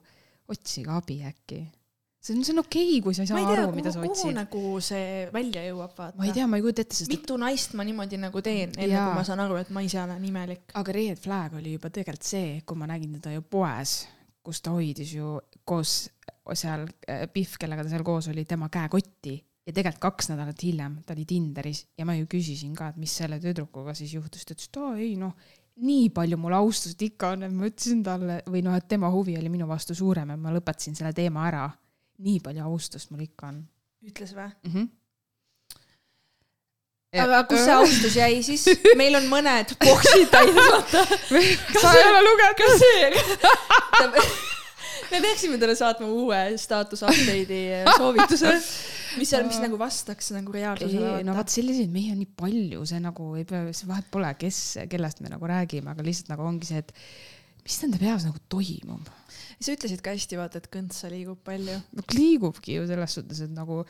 [0.51, 1.61] otsige abi äkki.
[2.21, 3.93] See on, see on okei okay,, kui sa ei ma saa ei tea, aru, mida
[3.95, 4.37] sa otsid.
[4.37, 6.21] nagu see välja jõuab, vaata.
[6.21, 8.73] ma ei tea, ma ei kujuta ette, sest et mitu naist ma niimoodi nagu teen,
[8.77, 9.09] enne Jaa.
[9.09, 10.65] kui ma saan aru, et ma ise olen imelik.
[10.81, 14.01] aga red flag oli juba tegelikult see, kui ma nägin teda ju poes,
[14.45, 16.03] kus ta hoidis ju koos
[16.57, 20.99] seal äh, Pihv, kellega ta seal koos oli, tema käekotti ja tegelikult kaks nädalat hiljem
[21.07, 24.57] ta oli Tinderis ja ma ju küsisin ka, et mis selle tüdrukuga siis juhtus, ta
[24.57, 25.37] ütles, et aa ei noh,
[25.81, 29.37] nii palju mul austust ikka on, et ma ütlesin talle või noh, et tema huvi
[29.39, 31.69] oli minu vastu suurem, et ma lõpetasin selle teema ära.
[32.25, 33.61] Nii palju austust mul ikka on
[34.07, 34.49] ütles või?
[34.65, 34.73] mm.
[34.75, 34.87] -hmm.
[37.25, 38.69] aga kus see austus jäi siis?
[39.01, 41.05] meil on mõned boksid täis, vaata.
[41.81, 42.57] sa ei ole lugenud?
[42.63, 43.03] kas see?
[45.11, 48.53] me peaksime talle saatma uue staatus update'i soovituse,
[49.19, 53.01] mis on, mis nagu vastaks nagu reaalsusele no vot selliseid mehi on nii palju, see
[53.03, 54.61] nagu ei pea, see vahet pole, kes,
[54.93, 56.95] kellest me nagu räägime, aga lihtsalt nagu ongi see, et
[57.65, 59.11] mis nende peas nagu toimub.
[59.61, 61.77] Sa ütlesid ka hästi, vaata, et kõntsa liigub palju.
[61.97, 63.83] no liigubki ju selles suhtes, et nagu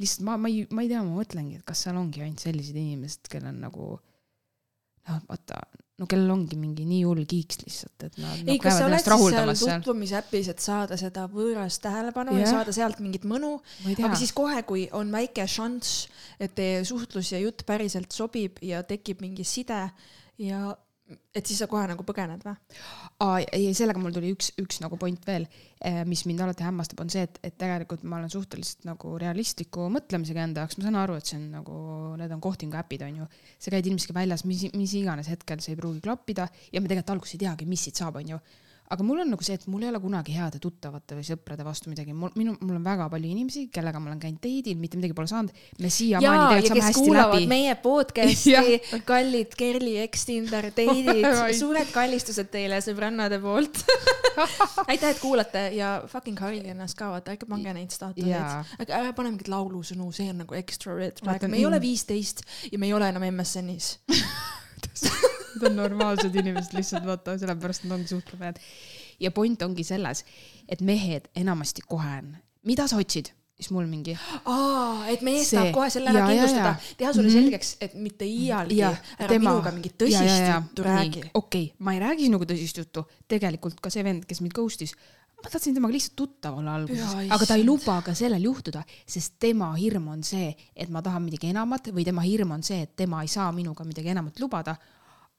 [0.00, 2.78] lihtsalt ma, ma ei, ma ei tea, ma mõtlengi, et kas seal ongi ainult sellised
[2.78, 5.58] inimesed, kellel nagu noh, vaata,
[6.00, 9.02] no kellel ongi mingi nii hull kiiks lihtsalt, et nad ei, no, kas sa oled
[9.02, 12.54] siis seal tutvumisäpis, et saada seda võõrast tähelepanu ja Jah.
[12.56, 13.56] saada sealt mingit mõnu,
[13.92, 16.06] aga, siis kohe, kui on väike šanss,
[16.42, 19.84] et teie suhtlus ja jutt päriselt sobib ja tekib mingi side
[20.42, 20.64] ja
[21.34, 22.54] et siis sa kohe nagu põgened või?
[23.52, 25.46] ei, sellega mul tuli üks, üks nagu point veel,
[26.08, 30.46] mis mind alati hämmastab, on see, et, et tegelikult ma olen suhteliselt nagu realistliku mõtlemisega
[30.46, 31.78] enda jaoks, ma saan aru, et see on nagu,
[32.20, 33.28] need on kohtingu äpid, onju.
[33.62, 37.16] sa käid ilmselt väljas, mis, mis iganes hetkel see ei pruugi klappida ja me tegelikult
[37.16, 38.40] alguses ei teagi, mis siit saab, onju
[38.92, 41.90] aga mul on nagu see, et mul ei ole kunagi heade tuttavate või sõprade vastu
[41.92, 45.16] midagi, mul, minu, mul on väga palju inimesi, kellega ma olen käinud date'il, mitte midagi
[45.16, 45.62] pole saanud.
[45.80, 47.48] me siiamaani tegelikult saame hästi läbi.
[47.50, 51.28] meie podcast'i, kallid Kerli X-Tinder date'id,
[51.62, 53.82] suured kallistused teile sõbrannade poolt.
[54.90, 58.32] aitäh, et kuulate ja fucking harige ennast ka, vaata, ärge pange neid staatuseid
[58.82, 62.44] aga ära pane mingeid laulusõnu, see on nagu extra red flag, me ei ole viisteist
[62.70, 63.96] ja me ei ole enam MSN-is.
[65.54, 68.56] Need on normaalsed inimesed lihtsalt vaata, sellepärast nad ongi suhtlevad.
[69.20, 70.24] ja point ongi selles,
[70.68, 72.36] et mehed enamasti kohe on,
[72.66, 73.28] mida sa otsid,
[73.60, 76.74] siis mul mingi aa, et mees See- tahab kohe selle ära kindlustada.
[76.98, 77.36] teha sulle Mhm.
[77.38, 78.76] selgeks, et mitte iialgi.
[78.80, 81.22] Ja ära minuga mingit tõsist juttu räägi.
[81.34, 84.94] okei okay,, ma ei räägi sinuga tõsist juttu, tegelikult ka see vend, kes mind ghost'is,
[85.44, 89.34] ma tahtsin temaga lihtsalt tuttav olla alguses aga ta ei luba ka sellel juhtuda, sest
[89.38, 92.96] tema hirm on see, et ma tahan midagi enamat või tema hirm on see, et
[92.96, 94.76] tema ei saa minuga midagi enamat lubada.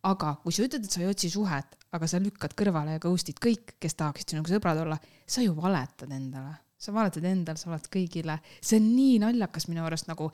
[0.09, 3.39] Aga kui sa ütled, et sa ei otsi suhet, aga sa lükkad kõrvale ja ghost'id
[3.43, 6.57] kõik, kes tahaksid sinuga sõbrad olla, sa ju valetad endale.
[6.83, 10.27] Sa valetad endale, sa valetad kõigile, see on nii naljakas minu arust nagu,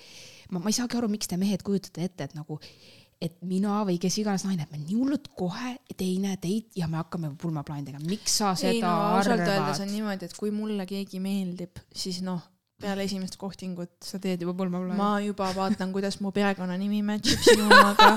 [0.50, 2.58] ma, ma ei saagi aru, miks te mehed kujutate ette, et nagu,
[3.22, 6.98] et mina või kes iganes naine, et me nii hullult kohe teine teid ja me
[7.04, 9.94] hakkame pulmaplaani tegema, miks sa ei seda no ausalt öeldes on arvad?
[9.94, 12.42] niimoodi, et kui mulle keegi meeldib, siis noh,
[12.80, 13.92] peale esimest kohtingut.
[14.06, 14.98] sa teed juba pulmaplaani.
[14.98, 18.10] ma juba vaatan, kuidas mu perekonnanimi match ib sinu omaga.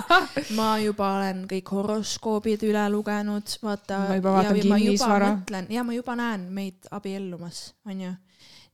[0.59, 4.01] ma juba olen kõik horoskoobid üle lugenud, vaata.
[4.09, 5.31] Ma juba vaatan kinnisvara.
[5.37, 8.15] mõtlen ja ma juba näen meid abiellumas, onju.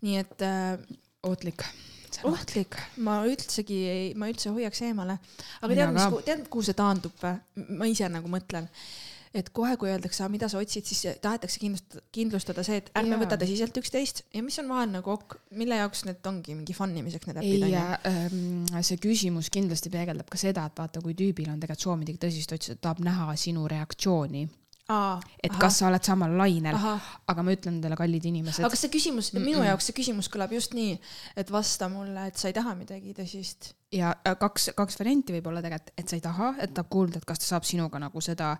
[0.04, 0.76] nii et äh,
[1.26, 1.64] ohtlik.
[2.28, 5.18] ohtlik, ma üldsegi ei, ma üldse hoiaks eemale.
[5.60, 7.68] aga Mina tead, mis tead, kuhu see taandub või?
[7.80, 8.68] ma ise nagu mõtlen,
[9.36, 13.22] et kohe, kui öeldakse, mida sa otsid, siis tahetakse kindlustada, kindlustada see, et ärme Jaa.
[13.24, 16.94] võta tõsiselt üksteist ja mis on vahel nagu ok, mille jaoks need ongi mingi fun
[16.96, 18.84] imiseks need äpid ei, onju.
[18.88, 22.56] see küsimus kindlasti peegeldab ka seda, et vaata, kui tüübil on tegelikult soov midagi tõsist
[22.56, 24.46] otsida, tahab näha sinu reaktsiooni,
[24.92, 26.76] aa, et kas sa oled samal lainel,
[27.28, 29.48] aga ma ütlen teile, kallid inimesed aga, kas see küsimus, Mm-mm.
[29.50, 30.96] minu jaoks see küsimus kõlab just nii,
[31.40, 33.72] et vasta mulle, et sa ei taha midagi tõsist.
[33.94, 37.20] ja äh, kaks, kaks varianti võib olla tegelikult, et sa ei taha, et tahab kuulda,
[37.20, 38.54] et kas ta saab sinuga nagu seda,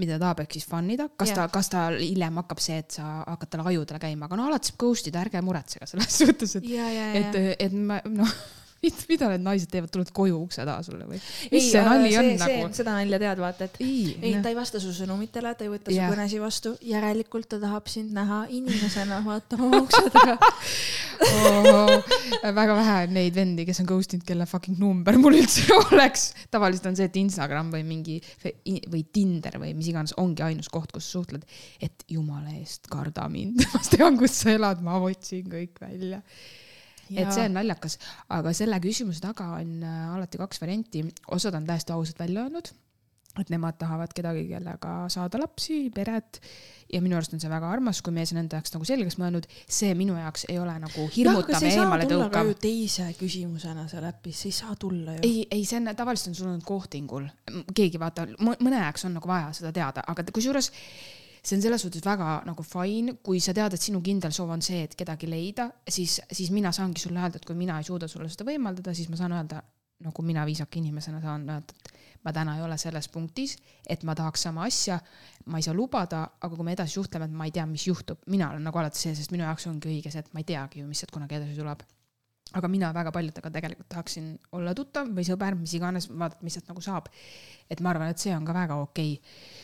[0.00, 1.42] mida ta tahab, ehk siis fun ida, kas Jah.
[1.42, 4.70] ta, kas ta hiljem hakkab see, et sa hakkad talle ajudele käima, aga no alati
[4.70, 8.36] saab ghost ida, ärge muretsege selles suhtes, et, ja, ja, et et ma noh,
[8.82, 11.18] mida need naised teevad, tulevad koju ukse taha sulle või?
[11.52, 12.70] mis see nali on nagu?
[12.74, 15.92] seda nalja tead, vaata, et ei, ei, ta ei vasta su sõnumitele, ta ei võta
[15.92, 16.10] su Jah.
[16.10, 20.34] kõnesi vastu, järelikult ta tahab sind näha inimesena, vaata oma ukse taga.
[22.42, 26.32] väga vähe on neid vendi, kes on ghost inud, kelle fucking number mul üldse oleks.
[26.50, 28.18] tavaliselt on see, et Instagram või mingi
[28.90, 31.46] või Tinder või mis iganes ongi ainus koht, kus suhtled,
[31.82, 36.22] et jumala eest karda mind, ma tean, kus sa elad, ma otsin kõik välja.
[37.16, 37.98] Et see on naljakas,
[38.32, 42.72] aga selle küsimuse taga on äh, alati kaks varianti, osad on täiesti ausalt välja öelnud,
[43.40, 46.40] et nemad tahavad kedagi, kellega saada lapsi, peret.
[46.92, 49.46] Ja minu arust on see väga armas, kui mees on enda jaoks nagu selgeks mõelnud,
[49.64, 52.50] see minu jaoks ei ole nagu hirmutav ja eemale tõukav.
[52.60, 55.22] teise küsimusena seal äpis, see ei saa tulla ju.
[55.24, 57.30] ei, ei see on tavaliselt on sul olnud kohtingul,
[57.72, 60.68] keegi vaata, mõne ajaks on nagu vaja seda teada, aga kusjuures
[61.42, 64.62] see on selles suhtes väga nagu fine, kui sa tead, et sinu kindel soov on
[64.62, 68.08] see, et kedagi leida, siis, siis mina saangi sulle öelda, et kui mina ei suuda
[68.10, 69.62] sulle seda võimaldada, siis ma saan öelda,
[70.02, 73.56] nagu mina viisaka inimesena saan öelda, et ma täna ei ole selles punktis,
[73.90, 75.00] et ma tahaks sama asja,
[75.50, 78.22] ma ei saa lubada, aga kui me edasi suhtleme, et ma ei tea, mis juhtub,
[78.30, 80.82] mina olen nagu alati see, sest minu jaoks ongi õige see, et ma ei teagi
[80.82, 81.82] ju, mis sealt kunagi edasi tuleb
[82.52, 86.68] aga mina väga paljudega tegelikult tahaksin olla tuttav või sõber, mis iganes, vaadata, mis sealt
[86.68, 87.08] nagu saab.
[87.70, 89.61] et ma arvan, et see on ka väga okei okay..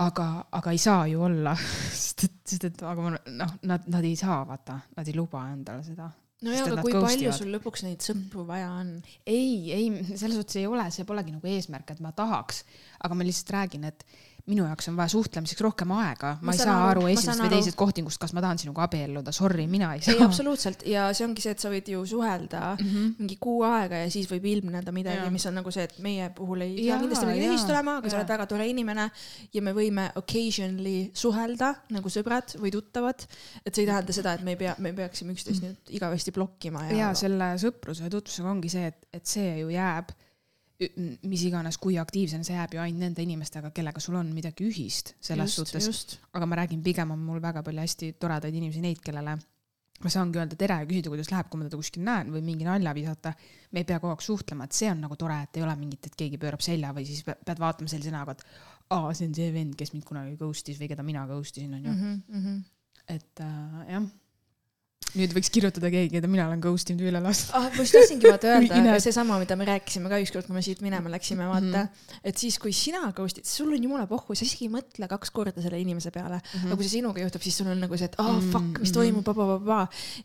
[0.00, 0.26] aga,
[0.58, 1.54] aga ei saa ju olla,
[2.02, 5.44] sest et, sest et aga ma noh, nad, nad ei saa, vaata, nad ei luba
[5.52, 6.08] endale seda.
[6.42, 8.96] no jaa, Sest et aga kui palju sul lõpuks neid sõpru vaja on?
[9.26, 12.64] ei, ei, selles suhtes ei ole, see polegi nagu eesmärk, et ma tahaks,
[13.04, 14.06] aga ma lihtsalt räägin, et
[14.50, 17.76] minu jaoks on vaja suhtlemiseks rohkem aega, ma ei saa aru, aru esimesest või teisest
[17.78, 20.26] kohtingust, kas ma tahan sinuga abielluda, sorry, mina ei ei, saa.
[20.26, 23.12] absoluutselt ja see ongi see, et sa võid ju suhelda mm -hmm.
[23.20, 26.64] mingi kuu aega ja siis võib ilmneda midagi mis on nagu see, et meie puhul
[26.66, 28.22] ei saa kindlasti midagi ühist olema, aga sa jaa.
[28.22, 29.10] oled väga tore inimene
[29.54, 33.22] ja me võime occasionally suhelda nagu sõbrad või tuttavad.
[33.64, 36.88] et see ei tähenda seda, et me ei pea, me peaksime üksteist nüüd igavesti blokkima
[36.90, 40.10] ja, ja selle sõpruse ja tutvusega ongi see, et, et see ju jääb,
[41.28, 45.14] mis iganes, kui aktiivsena, see jääb ju ainult nende inimestega, kellega sul on midagi ühist
[45.20, 46.18] selles just, suhtes.
[46.32, 49.36] aga ma räägin, pigem on mul väga palju hästi toredaid inimesi, neid, kellele
[50.02, 52.64] ma saangi öelda tere ja küsida, kuidas läheb, kui ma teda kuskil näen või mingi
[52.66, 53.34] nalja visata.
[53.70, 56.06] me ei pea kogu aeg suhtlema, et see on nagu tore, et ei ole mingit,
[56.06, 58.42] et keegi pöörab selja või siis pe- pead vaatama sellise näoga, et
[58.90, 61.92] aa, see on see vend, kes mind kunagi ghost'is või keda mina ghost isin, onju.
[61.92, 62.58] Mhm,
[63.14, 64.10] et äh, jah.
[65.18, 67.50] Nüüd võiks kirjutada keegi, keda mina olen ghost inud üle last.
[67.56, 70.80] ah, ma just tahtsingi vaata öelda seesama, mida me rääkisime ka ükskord, kui me siit
[70.84, 71.86] minema läksime, vaata mm, Mhm.
[71.86, 72.20] -hmm.
[72.24, 75.62] et siis, kui sina ghost'id, sul on jumala pohhu, sa isegi ei mõtle kaks korda
[75.62, 76.58] selle inimese peale mm.
[76.60, 76.66] -hmm.
[76.66, 78.90] aga kui see sinuga juhtub, siis sul on nagu see, et aa oh, fuck, mis
[78.90, 78.94] Mhm.
[78.98, 79.26] toimub,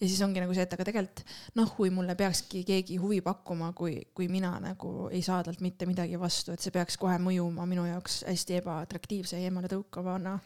[0.02, 1.24] ja siis ongi nagu see, et aga tegelikult
[1.56, 5.86] noh, kui mulle peakski keegi huvi pakkuma, kui, kui mina nagu ei saa talt mitte
[5.86, 10.40] midagi vastu, et see peaks kohe mõjuma minu jaoks hästi ebaatraktiivse ja eemaletõukavana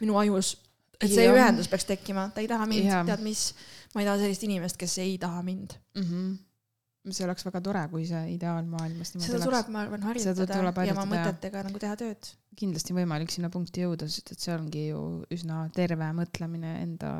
[0.00, 0.56] minu ajus.
[1.00, 1.36] Et see Jah.
[1.36, 3.50] ühendus peaks tekkima, ta ei taha mind Jah., tead mis,
[3.94, 6.04] ma ei taha sellist inimest, kes ei taha mind mm.
[6.04, 7.12] -hmm.
[7.16, 11.06] see oleks väga tore, kui see ideaalmaailmas niimoodi seda tuleb, ma arvan, harjutada ja oma
[11.14, 12.32] mõtetega nagu teha tööd.
[12.60, 17.12] kindlasti võimalik sinna punkti jõuda, sest et see ongi ju üsna terve mõtlemine enda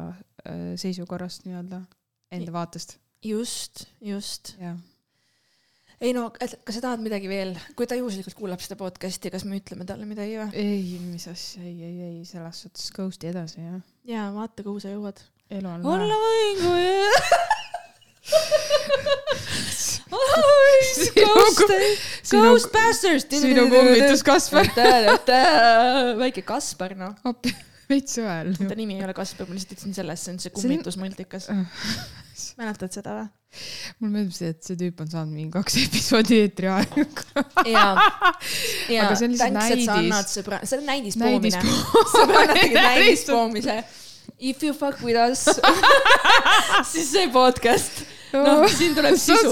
[0.45, 1.85] äh, seisukorrast nii-öelda,
[2.37, 4.57] enda vaatest, just, just.
[4.61, 4.77] jah.
[6.01, 9.61] Ei no, kas sa tahad midagi veel, kui ta juhuslikult kuulab seda podcast'i, kas me
[9.61, 10.49] ütleme talle midagi või?
[10.57, 13.81] ei, mis asja, ei, ei, ei, selles suhtes ghost'i edasi jah.
[14.09, 15.21] ja vaata, kuhu sa jõuad.
[15.53, 16.21] elu on olla lahe.
[16.25, 16.85] võin, kui.
[21.21, 21.71] Ghost,
[22.31, 23.27] Ghostbusters.
[23.29, 24.71] sinu kummitus Kaspar.
[26.21, 27.35] väike Kaspar, noh.
[27.91, 28.55] Veits õel.
[28.61, 31.51] ta nimi ei ole Kaspar, ma lihtsalt ütlesin sellest, see on see kummitusmultikas.
[32.61, 33.29] mäletad seda või?
[33.99, 37.05] mulle meeldib see, et see tüüp on saanud mingi kaks episoodi eetriaega.
[37.75, 39.89] Aga see on lihtsalt näidis.
[40.71, 41.59] see on näidispoomine.
[41.59, 41.65] näidispoomine.
[42.15, 43.77] sõbranna tegid näidispoomise.
[44.39, 45.45] If you fuck with us
[46.93, 48.05] siis see podcast.
[48.33, 49.51] noh, siin tuleb sisu,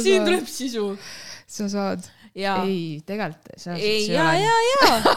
[0.00, 0.88] siin tuleb sisu
[1.46, 2.08] sa saad.
[2.36, 5.16] ja, ei, tegelikult selles ei, suhtes ja, ja, ja, ole.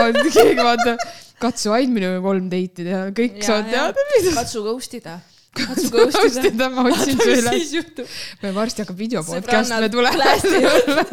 [0.00, 0.96] vaata, keegi vaata,
[1.42, 4.06] katsu ainult minuga kolm date'i teha, kõik Ja, saavad teada,
[4.40, 5.18] katsu ghost ida,
[5.58, 6.68] katsu ghost ida.
[6.72, 7.74] ma otsin su üles.
[8.42, 11.12] me varsti hakkab video podcast, me tuleme, plästivad,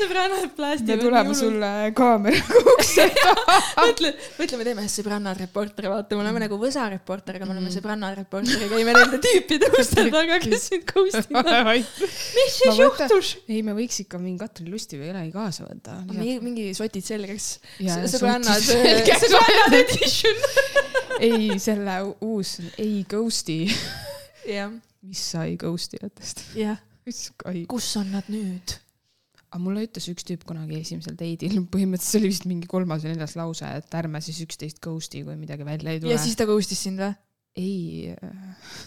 [0.00, 1.04] sõbrannad me plästivad.
[1.06, 1.34] tuleme.
[1.38, 3.58] sulle kaameraga ukse taha.
[3.86, 7.58] mõtle, mõtle, me teeme sõbrannad reporter, vaata, me oleme nagu Võsa reporter, aga me Mm.
[7.58, 11.68] oleme sõbrannad reporter ja käime nende tüüpide uste taga, kes sind ghost ivad.
[11.76, 13.32] mis siis juhtus?
[13.48, 15.98] ei, me võiks ikka mingi Katrin Lusti või kellegi kaasa võtta.
[16.16, 17.50] mingi, sotid selgeks.
[18.14, 19.28] Sõbrannad, selgeks.
[19.28, 20.42] sõbrannad edition.
[21.20, 23.66] ei, selle uus, ei ghost'i,
[24.48, 24.72] jah,
[25.06, 26.46] mis sai ghost ijatest.
[26.58, 26.80] jah.
[27.68, 28.78] kus on nad nüüd?
[29.52, 33.12] aga mulle ütles üks tüüp kunagi esimesel date'il, põhimõtteliselt see oli vist mingi kolmas või
[33.12, 36.22] neljas lause, et ärme siis üksteist ghost'i, kui midagi välja ei tule ja.
[36.22, 37.12] siis ta ghost'is sind või?
[37.60, 38.14] ei,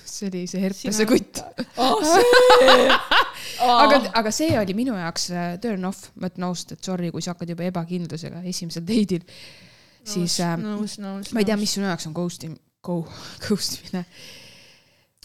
[0.10, 1.44] see oli see herpese kutt.
[1.78, 2.02] oh,.
[2.02, 2.88] see.
[3.84, 7.22] aga, aga see oli minu jaoks äh, turn off, ma ütlen ausalt, et sorry, kui
[7.22, 9.22] sa hakkad juba ebakindlusega esimesel date'il,
[10.06, 11.34] siis äh, nõus, nõus.
[11.36, 13.02] ma ei tea, mis sinu jaoks on ghost im-, go,
[13.46, 14.06] ghost imine.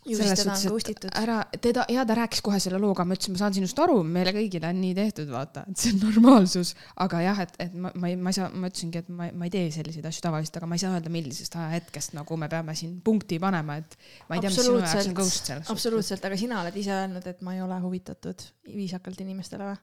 [0.09, 1.11] on ghost itud.
[1.21, 4.33] ära, teda, ja ta rääkis kohe selle looga, ma ütlesin, ma saan sinust aru, meile
[4.33, 6.73] kõigile on nii tehtud, vaata, et see on normaalsus.
[7.05, 9.51] aga jah, et, et ma, ma ei, ma ei saa, ma ütlesingi, et ma, ma
[9.51, 12.79] ei tee selliseid asju tavaliselt, aga ma ei saa öelda, millisest ajahetkest nagu me peame
[12.81, 13.99] siin punkti panema, et
[14.31, 17.31] ma ei tea, mis sinu jaoks on ghost selles absoluutselt, aga sina oled ise öelnud,
[17.35, 19.81] et ma ei ole huvitatud viisakalt inimestele või?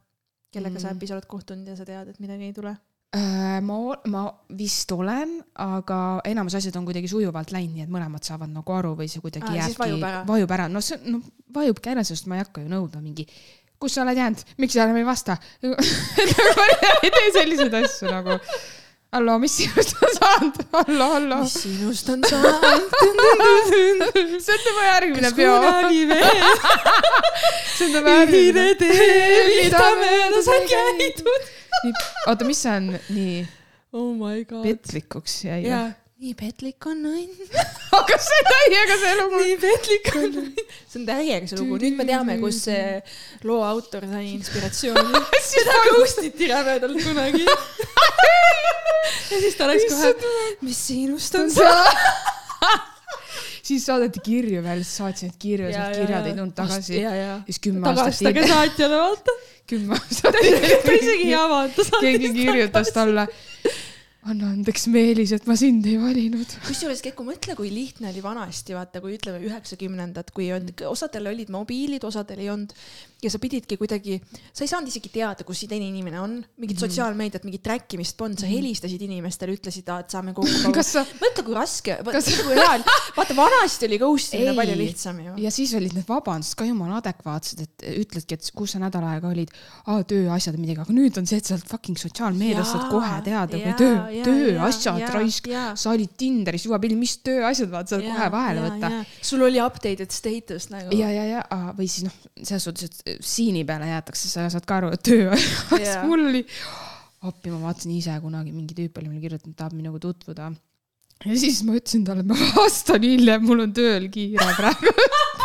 [0.57, 0.97] kellega sa Mm.
[0.97, 2.73] äpis oled kohtunud ja sa tead, et midagi ei tule?
[3.15, 4.21] Äh, ma, ma
[4.59, 5.97] vist olen, aga
[6.27, 9.47] enamus asjad on kuidagi sujuvalt läinud, nii et mõlemad saavad nagu aru või see kuidagi
[9.47, 10.23] Aa, jääbki, vajub ära.
[10.27, 11.21] vajub ära, no see, no
[11.55, 13.23] vajubki ära, sest ma ei hakka ju nõudma mingi,
[13.79, 15.37] kus sa oled jäänud, miks sa enam ei vasta.
[15.63, 16.67] ma
[16.99, 18.35] ei tee selliseid asju nagu.
[19.15, 20.59] hallo, mis sinust on saanud?
[20.75, 21.37] hallo, hallo.
[21.45, 22.89] mis sinust on saanud?
[24.43, 25.55] see on tema järgmine peo.
[27.77, 28.67] see on tema järgmine.
[28.67, 31.55] ühine tee, mida möödas on käidud.
[32.27, 33.37] oota, mis see on nii
[33.93, 34.63] oh my god.
[34.65, 35.61] petlikuks jäi?
[35.67, 35.91] jaa,
[36.21, 37.53] nii petlik on õnn,
[37.99, 39.41] aga see täiega see lugu.
[39.43, 40.65] nii petlik on õnn.
[40.87, 42.99] see on täiega see lugu, nüüd me teame, kus see
[43.47, 45.23] loo autor sai inspiratsiooni.
[45.51, 47.45] seda ghost iti rämedalt kunagi.
[49.31, 50.13] ja siis ta läks kohe,
[50.65, 52.93] mis sinust on saanud.
[53.67, 56.95] Siis saadeti kirju veel, siis saatsin neid kirju, siis need kirjad ei tulnud tagasi.
[57.01, 57.35] ja, ja.
[57.49, 59.37] siis kümme aastat tagastage hiljem, saatjale, vaata.
[59.73, 63.27] kümme aastat ta isegi ei hiljem avanud, ta keegi saatis kirjutas talle,
[64.27, 66.55] anna andeks, Meelis, et ma sind ei valinud.
[66.67, 71.51] kusjuures Keku, mõtle, kui lihtne oli vanasti, vaata, kui ütleme üheksakümnendad, kui on, osadel olid
[71.53, 72.75] mobiilid, osadel ei olnud
[73.23, 74.19] ja sa pididki kuidagi,
[74.53, 76.83] sa ei saanud isegi teada, kus see teine inimene on, mingit Mhm.
[76.85, 80.83] sotsiaalmeediat, mingit trackimist polnud, sa helistasid inimestele, ütlesid, et saame kokku.
[80.85, 82.85] sa, mõtle, kui raske, mõtle, kui hea oli,
[83.17, 85.33] vaata vanasti oli ghost imine palju lihtsam ju.
[85.41, 89.31] ja siis olid need vabandused ka jumala adekvaatsed, et ütledki, et kus sa nädal aega
[89.33, 89.49] olid,
[89.87, 93.17] aa tööasjad ja midagi, aga nüüd on see, et sa oled fucking sotsiaalmeedias, saad kohe
[93.25, 93.95] teada, kui töö
[94.27, 98.91] tööasjad raisk sa olid Tinderis juba pildi, mis tööasjad, vaata, saad kohe vahele võtta.
[99.25, 100.93] sul oli updated status nagu.
[100.95, 101.43] ja, ja, ja.
[101.77, 105.27] Või siis noh, selles suhtes, et siini peale jäetakse, sa saad ka aru, et töö
[105.29, 105.79] Jaa.
[105.79, 106.05] yeah.
[106.07, 106.43] mul oli,
[107.27, 110.51] appi ma vaatasin ise kunagi mingi tüüp oli mulle kirjutanud, tahab minuga tutvuda.
[111.25, 114.93] ja siis ma ütlesin talle, ma vastan hiljem, mul on tööl kiire praegu.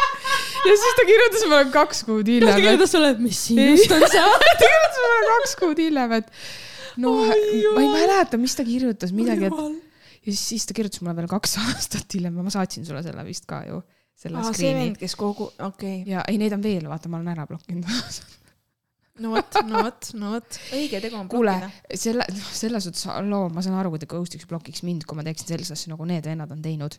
[0.67, 3.97] ja siis ta kirjutas mulle kaks kuud ta hiljem, et kirjutas sulle, et mis sinust
[3.97, 4.45] on saanud.
[4.49, 6.37] ta kirjutas mulle kaks kuud hiljem, et
[7.03, 9.65] noh, ma ei mäleta, mis ta kirjutas, midagi, et
[10.23, 13.49] ja siis, siis ta kirjutas mulle veel kaks aastat hiljem, ma saatsin sulle selle vist
[13.51, 13.81] ka ju,
[14.19, 17.11] selle aa, see screen'i vend, kes kogu, okei okay., ja ei, neid on veel, vaata,
[17.11, 17.89] ma olen ära blokkinud.
[19.23, 23.47] no vot, no vot, no vot, õige tegu on kuule blokkida., selle, selles suhtes, loo,
[23.53, 26.27] ma saan aru, kui ta ghost'iks blokiks mind, kui ma teeksin sellist asja, nagu need
[26.29, 26.97] vennad on teinud.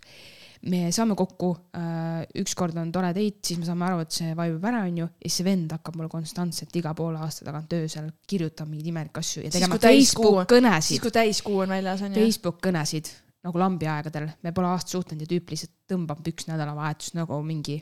[0.72, 4.64] me saame kokku äh,, ükskord on tore date, siis me saame aru, et see vajub
[4.70, 8.72] ära, onju, ja siis see vend hakkab mulle konstantselt iga poole aasta tagant öösel kirjutama
[8.72, 12.16] mingeid imelikke asju ja tegema kui täiskuu- Facebook siis kõnesid, kui täiskuu on väljas on
[12.16, 12.22] ju.
[12.22, 13.12] Facebook kõnesid
[13.44, 17.82] nagu lambi aegadel, me pole aasta suhtlenud ja tüüp lihtsalt tõmbab üks nädalavahetus nagu mingi,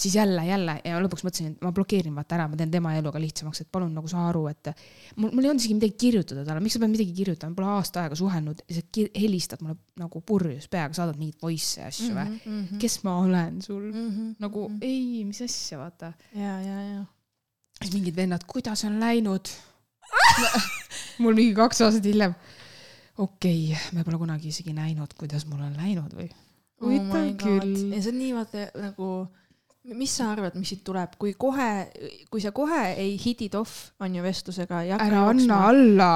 [0.00, 3.12] siis jälle, jälle ja lõpuks mõtlesin, et ma blokeerin vaata ära, ma teen tema elu
[3.14, 4.72] ka lihtsamaks, et palun nagu saa aru, et
[5.16, 8.02] mul, mul ei olnud isegi midagi kirjutada talle, miks sa pead midagi kirjutama, pole aasta
[8.02, 12.24] aega suhelnud ja sa helistad mulle nagu purjus peaga, saadad mingeid voice'e ja asju või
[12.24, 12.40] mm.
[12.48, 12.80] -hmm.
[12.82, 14.08] kes ma olen sul mm?
[14.08, 14.34] -hmm.
[14.46, 14.88] nagu mm -hmm.
[14.88, 16.12] ei, mis asja, vaata.
[16.34, 17.04] ja, ja, ja.
[17.82, 19.52] siis mingid vennad, kuidas on läinud
[21.22, 22.34] mul mingi kaks aastat hiljem.
[23.18, 26.28] Okei okay,, me pole kunagi isegi näinud, kuidas mul on läinud või?
[26.82, 28.02] oh huvitav god, küll ja.
[28.02, 29.10] see on nii vaata nagu,
[29.94, 31.68] mis sa arvad, mis siit tuleb, kui kohe,
[32.32, 34.82] kui sa kohe ei hit it off, on ju vestlusega.
[34.98, 36.10] ära anna alla,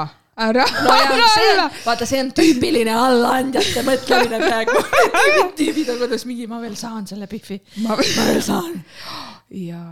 [0.49, 4.83] ära, no ära on, vaata, see on tüüpiline allaandjate mõtlemine praegu.
[5.59, 8.75] tüübid, on kodus mingi, ma veel saan selle Biffi, ma veel saan.
[9.69, 9.83] ja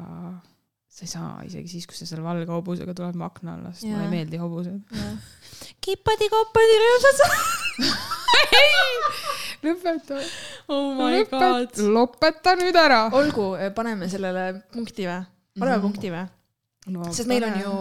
[0.96, 3.84] sa ei saa isegi siis, kui sa selle valge hobusega tuled mu akna alla, sest
[3.90, 4.78] mulle ei meeldi hobused.
[5.84, 7.18] kippadi-koppadi rõõmsad.
[9.66, 10.20] lõpeta,
[10.72, 11.90] oh my god lõpeta,.
[11.98, 13.02] lõpeta nüüd ära.
[13.16, 15.20] olgu, paneme sellele punkti või?
[15.58, 15.84] paneme Mhm.
[15.84, 16.24] punkti või?
[16.94, 17.72] no, sest meil on ju,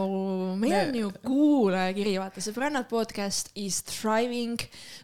[0.60, 4.58] meil on ju kuulajakiri, vaata, sõbrannad podcast is thriving,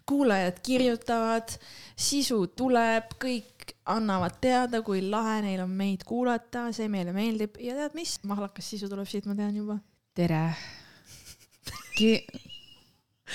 [0.09, 1.53] kuulajad kirjutavad,
[1.95, 3.50] sisu tuleb, kõik
[3.95, 8.71] annavad teada, kui lahe neil on meid kuulata, see meile meeldib ja tead mis, mahlakas
[8.73, 9.77] sisu tuleb siit, ma tean juba.
[10.15, 10.43] tere
[11.97, 12.13] Ki.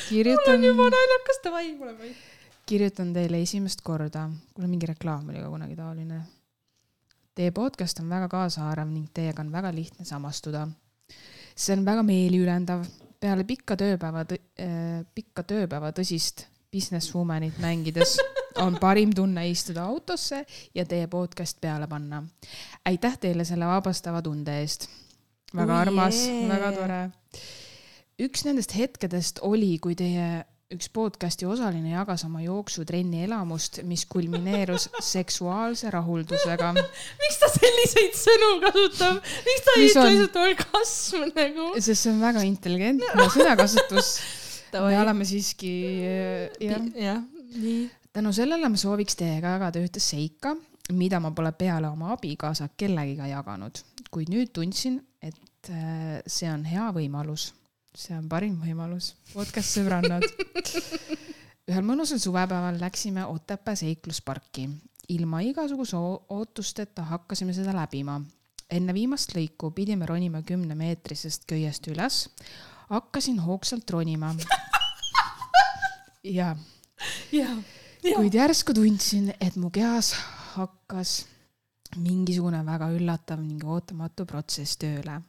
[0.09, 2.25] kirjutan, naljakas, davai, pole vait.
[2.67, 6.21] kirjutan teile esimest korda, kuule mingi reklaam oli ka kunagi taoline.
[7.37, 10.67] Teie podcast on väga kaasahaarav ning teiega on väga lihtne samastuda.
[11.57, 12.85] see on väga meeliülendav.
[13.21, 14.25] peale pikka tööpäeva,
[15.15, 18.19] pikka tööpäeva tõsist businesswoman'it mängides
[18.63, 20.45] on parim tunne istuda autosse
[20.75, 22.23] ja teie podcast peale panna.
[22.85, 24.89] aitäh teile selle vabastava tunde eest.
[25.55, 27.01] väga Oi armas väga tore.
[28.23, 30.45] üks nendest hetkedest oli, kui teie
[30.75, 36.73] üks podcasti osaline jagas oma jooksutrenni elamust, mis kulmineerus seksuaalse rahuldusega.
[37.21, 40.11] miks ta selliseid sõnu kasutab, miks ta ei ütle on?
[40.11, 41.69] lihtsalt orgasm nagu?
[41.79, 44.11] sest see on väga intelligentne sõnakasutus.
[44.75, 45.71] me oleme siiski,
[46.67, 46.91] jah.
[46.99, 47.23] jah,
[47.55, 47.87] nii.
[48.17, 50.55] Tänu sellele ma sooviks teiega jagada ühte seika,
[50.97, 56.65] mida ma pole peale oma abikaasa kellegiga jaganud, kuid nüüd tundsin, et äh, see on
[56.65, 57.51] hea võimalus.
[57.97, 59.15] see on parim võimalus.
[59.35, 60.25] podcast sõbrannad.
[61.69, 64.69] ühel mõnusal suvepäeval läksime Otepää seiklusparki.
[65.09, 68.21] ilma igasuguse oo- ootusteta hakkasime seda läbima.
[68.71, 72.29] enne viimast lõiku pidime ronima kümnemeetrisest köiest üles.
[72.89, 74.35] hakkasin hoogsalt ronima.
[76.39, 76.57] ja
[77.33, 77.59] jah,
[78.15, 80.13] kuid järsku tundsin, et mu kehas
[80.55, 81.25] hakkas
[81.99, 85.21] mingisugune väga üllatav ning ootamatu protsess tööle.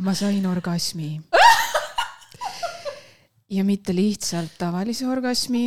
[0.00, 1.20] ma sain orgasmi.
[3.56, 5.64] ja mitte lihtsalt tavalise orgasmi.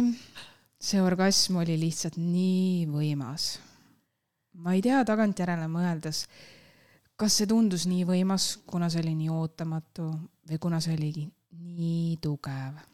[0.79, 3.59] see orgasm oli lihtsalt nii võimas.
[4.53, 6.25] ma ei tea tagantjärele mõeldes,
[7.15, 10.09] kas see tundus nii võimas, kuna see oli nii ootamatu
[10.49, 12.92] või kuna see oligi nii tugev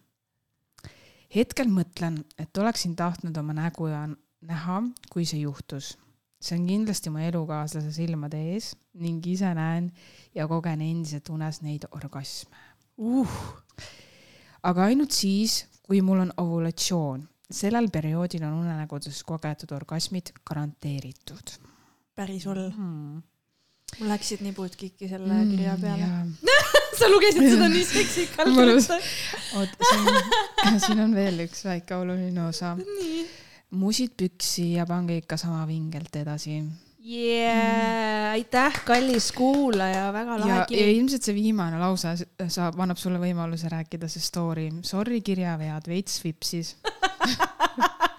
[1.35, 4.05] hetkel mõtlen, et oleksin tahtnud oma nägu ja
[4.41, 5.97] näha, kui see juhtus.
[6.39, 8.69] see on kindlasti mu elukaaslase silmade ees
[9.03, 9.89] ning ise näen
[10.35, 12.55] ja kogen endiselt unes neid orgasme
[12.97, 13.33] uh..
[14.63, 17.27] aga ainult siis, kui mul on ovulatsioon.
[17.51, 21.59] sellel perioodil on unenägudes kogetud orgasmid garanteeritud
[22.19, 22.69] päris hull.
[22.71, 23.21] hmm..
[23.97, 26.11] Mul läksid nipud kikki selle kirja peale.
[26.99, 28.99] sa lugesid seda nii seksikalt ette.
[29.59, 29.93] oota,
[30.83, 32.75] siin, on veel üks väike oluline osa.
[33.79, 36.61] musid püksi ja pange ikka sama vingelt edasi.
[37.09, 40.97] Yeah, aitäh, kallis kuulaja, väga lahe ja, ja kiri.
[40.97, 42.11] ilmselt see viimane lause
[42.51, 44.67] saab, annab sulle võimaluse rääkida see story.
[44.85, 46.75] Sorry kirjavead, veits vipsis.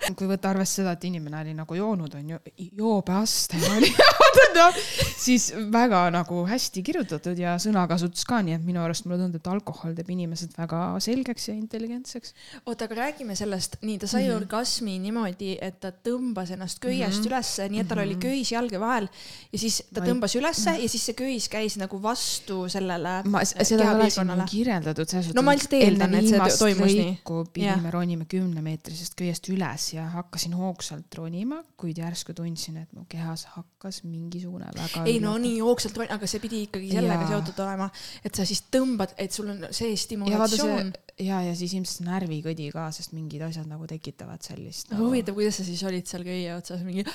[0.19, 2.39] kui võtta arvesse seda, et inimene oli nagu joonud, onju,
[2.79, 3.91] joobeaste oli,
[5.27, 9.51] siis väga nagu hästi kirjutatud ja sõnakasutus ka, nii et minu arust mulle tundub, et
[9.53, 12.35] alkohol teeb inimesed väga selgeks ja intelligentseks.
[12.65, 14.37] oota, aga räägime sellest, nii ta sai mm -hmm.
[14.43, 17.33] orgasmi niimoodi, et ta tõmbas ennast köiest mm -hmm.
[17.33, 19.09] ülesse, nii et tal oli köis jalge vahel
[19.53, 23.85] ja siis ta tõmbas ülesse ja siis see köis käis nagu vastu sellele ma, seda
[23.85, 25.37] ei ole siin kirjeldatud selles suhtes.
[25.37, 27.19] No ma lihtsalt eeldan, et see toimus nii.
[27.53, 27.93] pidime Jah.
[27.93, 34.03] ronima kümnemeetrisest köiest üles ja hakkasin hoogsalt ronima, kuid järsku tundsin, et mu kehas hakkas
[34.07, 37.31] mingisugune väga ei no nii hoogsalt, aga see pidi ikkagi sellega Jaa.
[37.35, 37.91] seotud olema,
[38.25, 40.93] et sa siis tõmbad, et sul on see ja stimulatsioon.
[41.19, 45.61] ja, ja siis ilmselt närvikõdi ka, sest mingid asjad nagu tekitavad sellist no huvitav, kuidas
[45.61, 47.07] sa siis olid seal köie otsas mingi,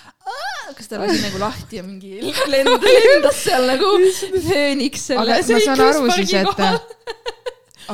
[0.78, 2.20] kas ta lasi nagu lahti ja mingi
[2.52, 3.94] lend-, lendas seal nagu
[4.50, 6.80] fööniks selle aga ma saan aru siis, seikluspargi et kohal.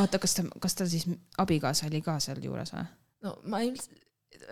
[0.02, 1.08] oota, kas ta, kas tal siis
[1.42, 2.88] abikaasa oli ka seal juures või?
[3.26, 4.01] no ma ilmselt,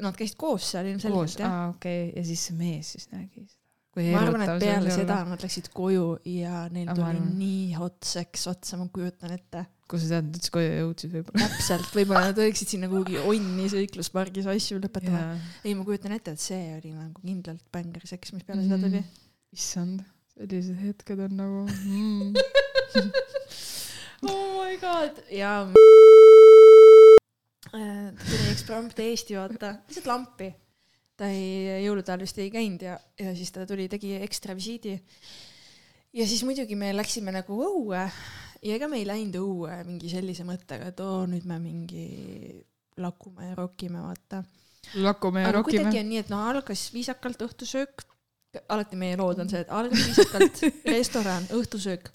[0.03, 1.51] nad käisid koos seal ilmselgelt jah.
[1.51, 3.57] aa okei okay., ja siis see mees siis nägi seda.
[4.13, 8.47] ma arvan, et peale seda nad läksid koju ja neil tuli arvan- nii hot sex
[8.51, 9.65] otsa, ma kujutan ette.
[9.89, 11.47] kui sa tead, et sa koju jõudsid võib-olla.
[11.47, 15.25] täpselt, võib-olla nad läksid sinna kuhugi onni seikluspargis asju lõpetama.
[15.25, 15.35] jaa
[15.65, 19.03] ei, ma kujutan ette, et see oli nagu kindlalt bängeri seks, mis peale seda tuli.
[19.55, 22.33] issand, sellised hetked on nagu mm.
[24.29, 25.53] oh my god, ja.
[27.67, 27.77] Ta
[28.23, 30.49] tuli eksprompt Eesti vaata, lihtsalt lampi.
[31.19, 34.95] ta ei, jõulude ajal vist ei käinud ja, ja siis ta tuli, tegi ekstra visiidi.
[36.13, 38.05] ja siis muidugi me läksime nagu õue
[38.63, 42.05] ja ega me ei läinud õue mingi sellise mõttega, et oo, nüüd me mingi
[42.99, 44.43] lakume ja rokime, vaata.
[44.99, 46.03] lakume ja aga rokime kuidagi.
[46.03, 48.05] on nii, et no algas viisakalt õhtusöök,
[48.67, 50.63] alati meie lood on see, et algas viisakalt
[50.95, 52.11] restoran, õhtusöök.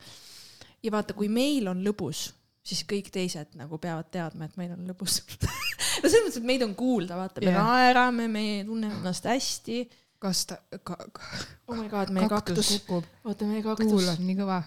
[0.85, 2.29] ja vaata, kui meil on lõbus,
[2.65, 5.21] siis kõik teised nagu peavad teadma, et meil on lõbus.
[6.03, 7.61] no selles mõttes, et meid on kuulda, vaata, me Jah.
[7.61, 9.85] naerame, me tunneme ennast hästi.
[10.25, 11.27] kas ta ka,, ka,
[11.69, 14.07] oh my god, meie kaktus, kaktus oota, meie tuul kaktus.
[14.15, 14.63] on nii kõva.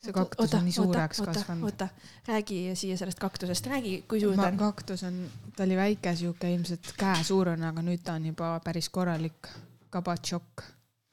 [0.00, 1.66] see kaktus on nii suureks kasvanud.
[1.68, 1.90] oota,
[2.30, 4.56] räägi siia sellest kaktusest, räägi, kui suur ta on.
[4.56, 5.20] kaktus on,
[5.56, 9.52] ta oli väike siuke ilmselt käesuurune, aga nüüd ta on juba päris korralik
[9.92, 10.64] kabatšokk.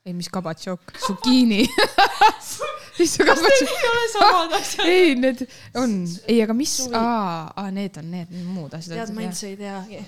[0.06, 1.66] ei, mis kabatšokk, zukiini.
[3.04, 3.72] See kabatšokk?
[3.72, 4.92] ei ole samad asjad?
[4.92, 5.44] ei, need
[5.82, 5.96] on,
[6.28, 9.02] ei, aga mis, aa, need on need muud asjad.
[9.02, 10.04] tead, ma üldse ei teagi.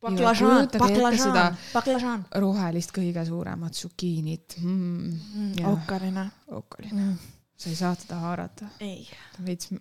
[0.00, 2.24] baklažaan, baklažaan baklažaan.
[2.44, 5.60] rohelist kõige suuremat zukiinit mm,.
[5.72, 6.28] Okkarina.
[6.56, 7.12] ookaline,
[7.56, 9.04] sa ei saa teda haarata, ei.
[9.44, 9.72] veits.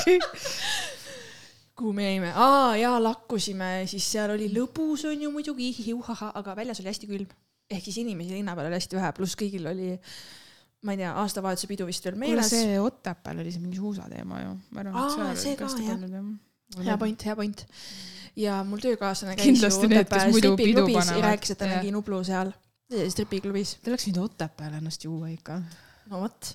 [0.00, 0.18] okei,
[1.76, 2.32] kuhu me jäime?
[2.34, 5.74] aa jaa, lakkusime, siis seal oli lõbus on ju muidugi,
[6.32, 7.28] aga väljas oli hästi külm.
[7.70, 9.92] ehk siis inimesi linna peal oli hästi vähe, pluss kõigil oli,
[10.84, 12.50] ma ei tea, aastavahetuse pidu vist veel meeles.
[12.52, 14.52] see Otepääl oli see mingi suusateema ju.
[14.92, 16.04] Aa, see ka, jah.
[16.84, 17.66] hea point, hea point.
[18.36, 21.28] ja mul töökaaslane käis Kindlasti need, kes muidu pidu stripiklubis ja panevad.
[21.30, 22.52] rääkis, et ta nägi Nublu seal
[22.86, 23.76] stripiklubis.
[23.82, 25.60] Te oleks võinud Otepääle ennast juua ikka.
[26.10, 26.52] no vot,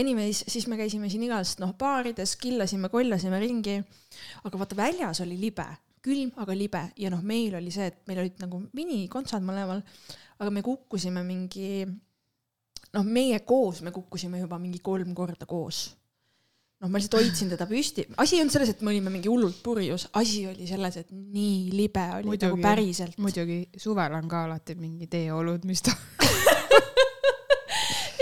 [0.00, 3.78] anyways, siis me käisime siin igast noh baarides, killasime, kollasime ringi.
[4.44, 5.66] aga vaata väljas oli libe,
[6.02, 9.84] külm, aga libe ja noh, meil oli see, et meil olid nagu minikontsad mõlemal,
[10.38, 11.86] aga me kukkusime mingi,
[12.98, 15.84] noh, meie koos, me kukkusime juba mingi kolm korda koos.
[16.82, 19.56] noh, ma lihtsalt hoidsin teda püsti, asi ei olnud selles, et me olime mingi hullult
[19.66, 22.46] purjus, asi oli selles, et nii libe oli Muidugi.
[22.46, 22.62] nagu Muidugi.
[22.68, 23.16] päriselt.
[23.18, 25.94] muidugi suvel on ka alati mingi teeolud, mis ta.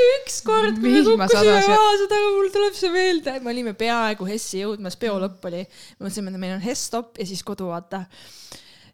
[0.07, 3.73] ükskord, kui me Vihma kukkusime sadas ja- maha, seda mul tuleb see meelde, me olime
[3.79, 5.63] peaaegu Hessi jõudmas, peo lõpp oli.
[6.01, 8.05] mõtlesime, et meil on Hess stopp ja siis kodu, vaata.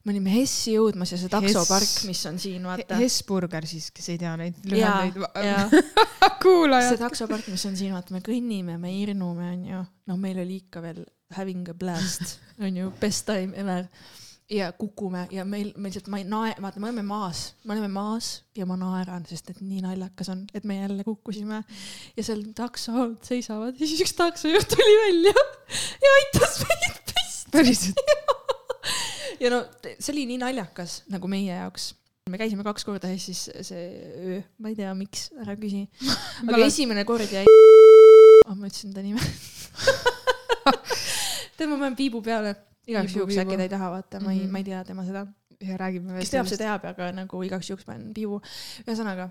[0.02, 2.98] Me olime Hessi jõudmas ja see taksopark, mis on siin, vaata.
[2.98, 5.66] Hesburger siis, kes ei tea neid lühendeid ja.
[5.70, 6.98] see kuulajad.
[7.00, 9.84] taksopark, mis on siin, vaata, me kõnnime, me irnume, onju.
[10.10, 11.04] noh, meil oli ikka veel
[11.36, 13.86] having a blast, onju, best time ever.
[14.52, 17.88] ja kukume ja meil, me lihtsalt, ma ei nae-, vaata, me oleme maas, me oleme
[17.94, 21.62] maas ja ma naeran, sest et nii naljakas on, et me jälle kukkusime.
[22.16, 25.36] ja seal taksod seisavad ja siis üks taksojuht tuli välja
[26.04, 27.50] ja aitas meid püsti.
[27.54, 28.06] päriselt.
[29.42, 29.58] ja no
[29.98, 31.90] see oli nii naljakas nagu meie jaoks.
[32.30, 33.84] me käisime kaks korda Eestis see
[34.22, 35.84] öö, ma ei tea, miks, ära küsi.
[36.46, 37.42] aga olen- esimene kord jäi.
[38.46, 39.20] oh, ma ütlesin ta nime.
[41.56, 42.54] tead, ma panen piibu peale,
[42.88, 44.52] igaks juhuks äkki ta ei taha vaata, ma ei, Mhm.
[44.54, 45.26] ma ei tea tema seda.
[45.62, 46.58] ja räägime kes teab, see.
[46.58, 48.40] teab, aga nagu igaks juhuks panen piibu.
[48.86, 49.28] ühesõnaga,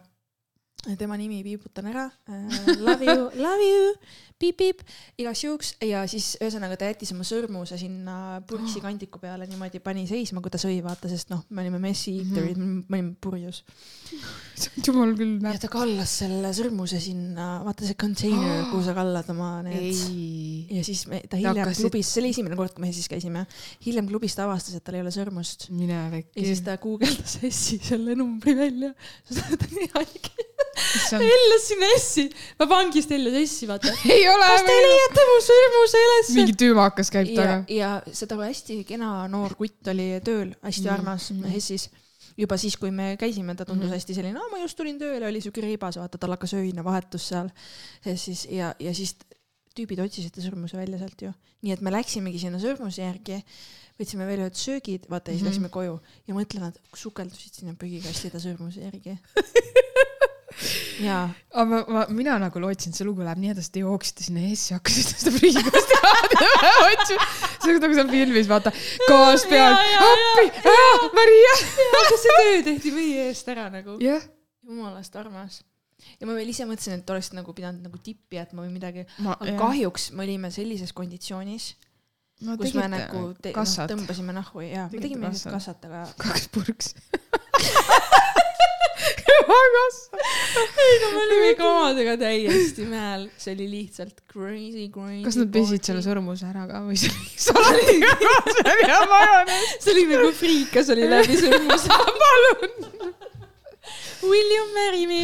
[0.98, 2.76] tema nimi piibutan ära uh,.
[2.82, 3.94] Love you, love you,
[4.42, 4.82] piip-piip,
[5.22, 10.08] igaks juhuks ja siis ühesõnaga ta jättis oma sõrmuse sinna purksi kandiku peale niimoodi pani
[10.10, 12.86] seisma, kui ta sõi, vaata, sest noh, me olime messi eaterid mm, -hmm.
[12.90, 13.62] me olime purjus.
[14.86, 15.62] jumal küll ja näeb.
[15.62, 20.02] ta kallas selle sõrmuse sinna, vaata see container, kuhu sa kallad oma need
[20.72, 23.46] ja siis me, ta hiljem hakkasid- klubis, see oli esimene kord, kui me siis käisime,
[23.86, 25.70] hiljem klubis ta avastas, et tal ei ole sõrmust.
[25.70, 26.64] mine ja vekki siis.
[26.66, 28.94] ta guugeldas Essi selle numbri välja.
[29.30, 30.50] ta oli haige.
[30.76, 32.26] Hellas sinna Essi,
[32.60, 33.92] ma vangist hellas Essi, vaata.
[34.02, 36.36] kas te leiate mu sõrmuse ülesse?
[36.38, 40.94] mingi tüümakas käib ja taga., ja seda hästi kena noor kutt oli tööl, hästi Mm,
[40.94, 41.44] armas mm.
[41.56, 41.90] Hessis.
[42.38, 43.96] juba siis, kui me käisime, ta tundus Mhm.
[43.98, 47.28] hästi selline, no ma just tulin tööle, oli siuke reibas, vaata tal hakkas öine vahetus
[47.28, 47.52] seal
[48.06, 49.16] Hessis ja, ja siis
[49.76, 51.34] tüübid otsisid ta sõrmuse välja sealt ju.
[51.62, 53.44] nii et me läksimegi sinna sõrmuse järgi,
[54.00, 55.52] võtsime veel ühed söögid, vaata ja siis Mhm.
[55.52, 59.20] läksime koju ja mõtle, nad sukeldusid sinna prügikasti ta sõrmuse järgi.
[61.52, 64.44] aga ma, ma, mina nagu lootsin, et see lugu läheb nii edasi, te jooksite sinna
[64.44, 65.98] Hessi, hakkasite seda prügikasti
[66.92, 67.28] otsima.
[67.64, 68.74] see on nagu seal filmis, vaata,
[69.08, 70.46] gaas peal Ja,, ja, appi,
[71.18, 71.54] Maria.
[72.02, 73.98] aga see töö tehti meie eest ära nagu.
[74.68, 75.62] jumalast armas.
[76.20, 79.56] ja ma veel ise mõtlesin, et oleks nagu pidanud nagu tippi jätma või midagi, aga
[79.60, 81.72] kahjuks me olime sellises konditsioonis,
[82.46, 86.96] no, kus me nagu te, no, tõmbasime nahku ja me tegime kassat, aga kaks purks.
[89.22, 90.00] kõvakass.
[90.86, 95.24] ei no me olime ikka omadega täiesti mäel, see oli lihtsalt crazy, crazy.
[95.26, 96.04] kas nad pesid selle?
[96.06, 99.74] sõrmuse ära ka või see oli salatiga kaasel ja majonees?
[99.84, 102.02] see oli nagu friikas oli läbi sõrmuse.
[102.22, 102.78] palun.
[104.22, 105.24] Will you marry me?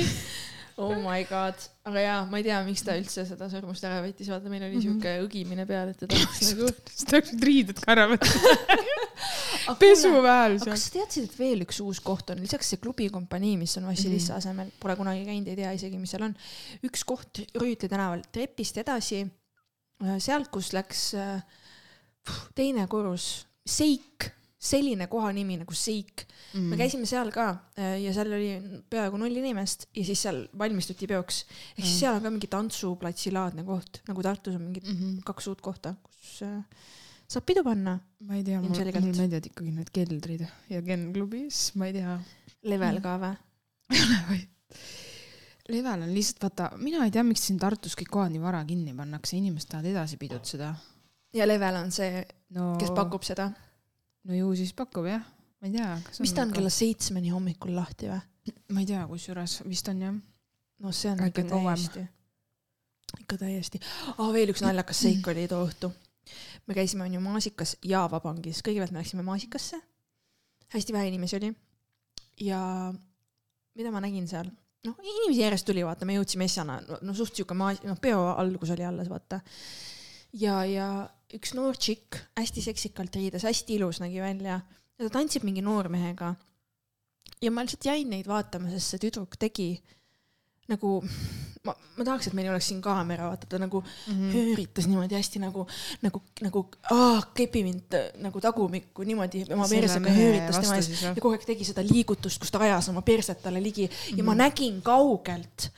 [0.78, 1.58] Oh my god,
[1.90, 4.78] aga jaa, ma ei tea, miks ta üldse seda sõrmust ära võttis, vaata meil oli
[4.78, 4.84] Mhm.
[4.86, 8.30] siuke õgimine peal, et ta tahaks nagu siis tahaksid riided ka ära võtta.
[9.82, 10.76] pesuväel aga seal.
[10.76, 14.36] kas sa teadsid, et veel üks uus koht on, lisaks see klubikompanii, mis on Vassilissa
[14.36, 14.38] mm.
[14.38, 16.38] asemel, pole kunagi käinud, ei tea isegi, mis seal on.
[16.86, 19.24] üks koht Rüütli tänaval, trepist edasi,
[20.22, 21.42] sealt, kus läks äh,
[22.56, 26.72] teine korrus, Seik, selline kohanimi nagu Seik mm..
[26.72, 27.48] me käisime seal ka
[27.78, 28.52] äh, ja seal oli
[28.90, 31.44] peaaegu null inimest ja siis seal valmistuti peoks.
[31.78, 32.00] ehk siis Mm.
[32.00, 34.98] seal on ka mingi tantsuplatsilaadne koht, nagu Tartus on mingid mm.
[34.98, 35.20] -hmm.
[35.26, 36.64] kaks uut kohta, kus äh,
[37.28, 38.00] saab pidu panna.
[38.26, 42.20] ma ei tea, mulle meeldivad ikkagi need keldrid ja Ken klubis, ma ei tea.
[42.64, 43.36] level ka või?
[45.76, 48.96] level on lihtsalt vaata, mina ei tea, miks siin Tartus kõik kohad nii vara kinni
[48.96, 50.74] pannakse, inimesed tahavad edasi pidutseda.
[51.36, 52.24] ja level on see,
[52.56, 53.52] no kes pakub seda.
[54.28, 55.24] No ju siis pakub jah,
[55.62, 55.94] ma ei tea.
[56.24, 58.20] mis ta on kella seitsmeni hommikul lahti või?
[58.76, 60.20] ma ei tea, kusjuures vist on jah.
[60.84, 62.04] no see on ikka täiesti,
[63.24, 63.82] ikka täiesti
[64.18, 64.32] oh,.
[64.36, 65.92] veel üks naljakas seik oli too õhtu.
[66.68, 69.82] me käisime onju Maasikas Java pangis, kõigepealt me läksime Maasikasse.
[70.76, 71.52] hästi vähe inimesi oli.
[72.44, 72.62] ja
[73.76, 74.52] mida ma nägin seal?
[74.88, 78.72] noh, inimesi järjest tuli, vaata, me jõudsime äsjana, no suht siuke maas-, noh, peo algus
[78.76, 79.42] oli alles, vaata.
[80.34, 80.88] ja, ja
[81.36, 84.62] üks noor tšikk, hästi seksikalt riides, hästi ilus nägi välja
[84.98, 86.36] ja ta tantsib mingi noormehega.
[87.42, 89.82] ja ma lihtsalt jäin neid vaatama, sest see tüdruk tegi
[90.68, 91.02] nagu,
[91.68, 94.16] ma, ma tahaks, et meil oleks siin kaamera, vaata ta nagu Mhm.
[94.16, 94.32] mm.
[94.34, 95.68] hööritas niimoodi hästi nagu,
[96.04, 101.36] nagu, nagu aa, kepi mind nagu tagumikku niimoodi oma persega hööritas tema ees ja kogu
[101.36, 104.18] aeg tegi seda liigutust, kus ta ajas oma perset talle ligi mm -hmm.
[104.18, 105.72] ja ma nägin kaugelt,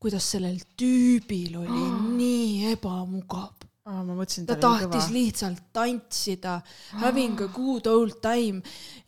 [0.00, 2.02] kuidas sellel tüübil oli oh.
[2.16, 3.54] nii ebamugav.
[3.84, 5.12] aa, ma mõtlesin, ta tahtis kõva.
[5.12, 6.54] lihtsalt tantsida,
[7.02, 8.62] having a good old time,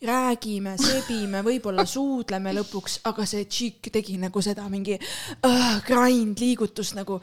[0.05, 6.93] räägime, sebime, võib-olla suudleme lõpuks, aga see tšikk tegi nagu seda mingi uh, grind liigutust
[6.97, 7.17] nagu.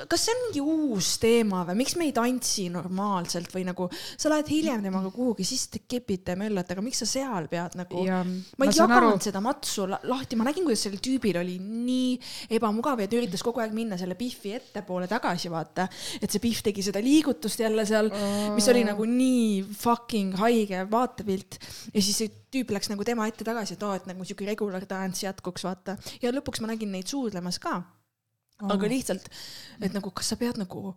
[0.00, 1.76] kas see on mingi uus teema või?
[1.82, 6.34] Miks me ei tantsi normaalselt või nagu sa lähed hiljem temaga kuhugi, siis te kepite
[6.40, 8.02] möllate, aga miks sa seal pead nagu?
[8.06, 11.38] Ja ma ei saan jaganud aru, seda matsu la- lahti, ma nägin, kuidas sellel tüübil
[11.42, 12.18] oli nii
[12.58, 15.86] ebamugav ja ta üritas kogu aeg minna selle Biffi ettepoole tagasi, vaata.
[16.18, 18.10] et see Biff tegi seda liigutust jälle seal,
[18.54, 21.58] mis oli nagu nii fucking haige vaatepilt.
[21.94, 24.86] ja siis see tüüp läks nagu tema ette tagasi, et oo, et nagu siuke regular
[24.88, 25.96] dance jätkuks, vaata.
[26.22, 27.80] ja lõpuks ma nägin neid suudlemas ka.
[28.60, 29.30] aga lihtsalt,
[29.80, 30.94] et nagu, kas sa pead nagu,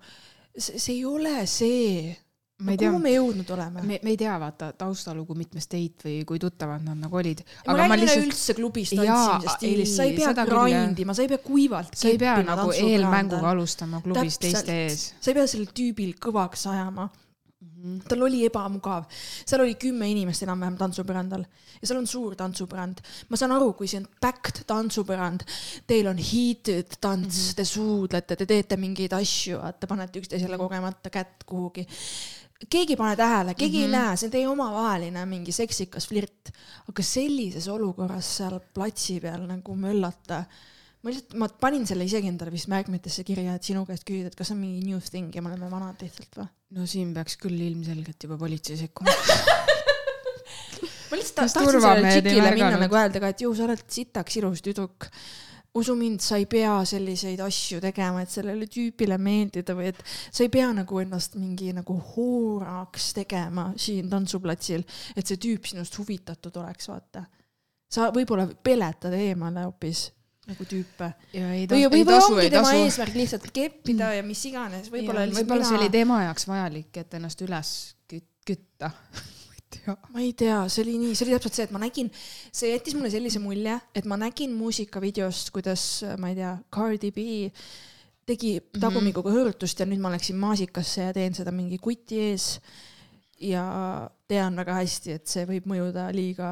[0.57, 2.13] see ei ole see.
[2.61, 3.81] Ma ei tea kuhu, me jõudnud oleme?
[3.81, 7.41] me, me ei tea, vaata taustalugu mitmest teid või kui tuttavad nad nagu olid.
[7.65, 12.11] ma räägin üleüldse klubis tantsimise stiilist, sa ei pea grindima, sa ei pea kuivalt sa
[12.11, 14.65] ei pea nagu eelmänguga alustama klubis Täpselt.
[14.67, 15.09] teiste ees.
[15.19, 17.09] sa ei pea sellel tüübil kõvaks ajama.
[18.07, 19.09] tal oli ebamugav,
[19.43, 21.41] seal oli kümme inimest enam-vähem tantsupõrandal
[21.81, 23.01] ja seal on suur tantsupõrand.
[23.33, 25.43] ma saan aru, kui see on packed tantsupõrand,
[25.89, 27.57] teil on heated tants mm, -hmm.
[27.57, 31.87] te suudlete, te teete mingeid asju, vaata, panete üksteisele kogemata kätt kuhugi
[32.69, 33.95] keegi ei pane tähele, keegi mm -hmm.
[33.95, 36.51] ei näe, see on teie omavaheline mingi seksikas flirt.
[36.89, 40.43] aga sellises olukorras seal platsi peal nagu möllata,
[41.03, 44.35] ma lihtsalt, ma panin selle isegi endale vist märkmetesse kirja, et sinu käest küsida, et
[44.35, 46.49] kas on mingi new thing ja me oleme vanad lihtsalt või?
[46.73, 49.13] no siin peaks küll ilmselgelt juba politsei sekkuma.
[51.09, 54.63] ma lihtsalt tahtsin sellele tšikile minna nagu öelda ka, et ju sa oled sitaks ilus
[54.65, 55.09] tüdruk.
[55.73, 60.43] Usu mind, sa ei pea selliseid asju tegema, et sellele tüübile meeldida või et sa
[60.45, 66.61] ei pea nagu ennast mingi nagu hooraks tegema siin tantsuplatsil, et see tüüp sinust huvitatud
[66.61, 67.25] oleks, vaata.
[67.89, 70.11] sa võib-olla peletad eemale hoopis
[70.47, 71.09] nagu tüüpe.
[71.33, 72.03] või, või, ongi
[72.51, 72.79] tema tasu.
[72.83, 77.41] eesmärk lihtsalt keppida ja mis iganes, võib-olla võib-olla see oli tema jaoks vajalik, et ennast
[77.45, 77.71] üles
[78.11, 78.91] küt- kütta.
[79.75, 79.95] Tea.
[80.13, 82.11] ma ei tea, see oli nii, see oli täpselt see, et ma nägin,
[82.53, 85.87] see jättis mulle sellise mulje, et ma nägin muusikavideost, kuidas
[86.21, 87.25] ma ei tea, Cardi B
[88.27, 92.57] tegi tagumikuga hõõrutust ja nüüd ma läksin maasikasse ja teen seda mingi kuti ees.
[93.43, 93.63] Ja
[94.29, 96.47] tean väga hästi, et see võib mõjuda liiga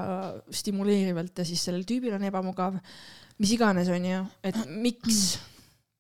[0.52, 2.76] stimuleerivalt ja siis sellel tüübil on ebamugav,
[3.40, 5.22] mis iganes, onju, et miks,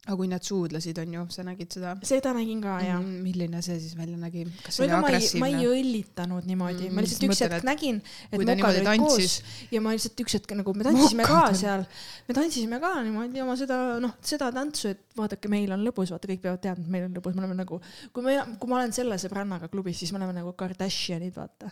[0.08, 1.92] aga kui nad suudlesid, on ju, sa nägid seda?
[2.02, 4.48] seda nägin ka ja Mm, milline see siis välja nägi?
[4.66, 5.60] kas see oli ega ma ei, agressiivne?
[5.76, 6.88] õllitanud niimoodi.
[6.88, 8.00] Mm,, ma lihtsalt üks hetk et nägin,
[8.32, 9.36] et mokad olid koos tantsis,
[9.76, 11.54] ja ma lihtsalt üks hetk nagu me tantsisime ka Mokad.
[11.54, 11.86] on- seal,
[12.28, 16.32] me tantsisime ka niimoodi oma seda noh, seda tantsu, et vaadake, meil on lõbus, vaata
[16.34, 17.82] kõik peavad teadma, et meil on lõbus, me oleme nagu,
[18.12, 21.70] kui me, kui ma olen selle sõbrannaga klubis, siis me oleme nagu Kardashianid, vaata.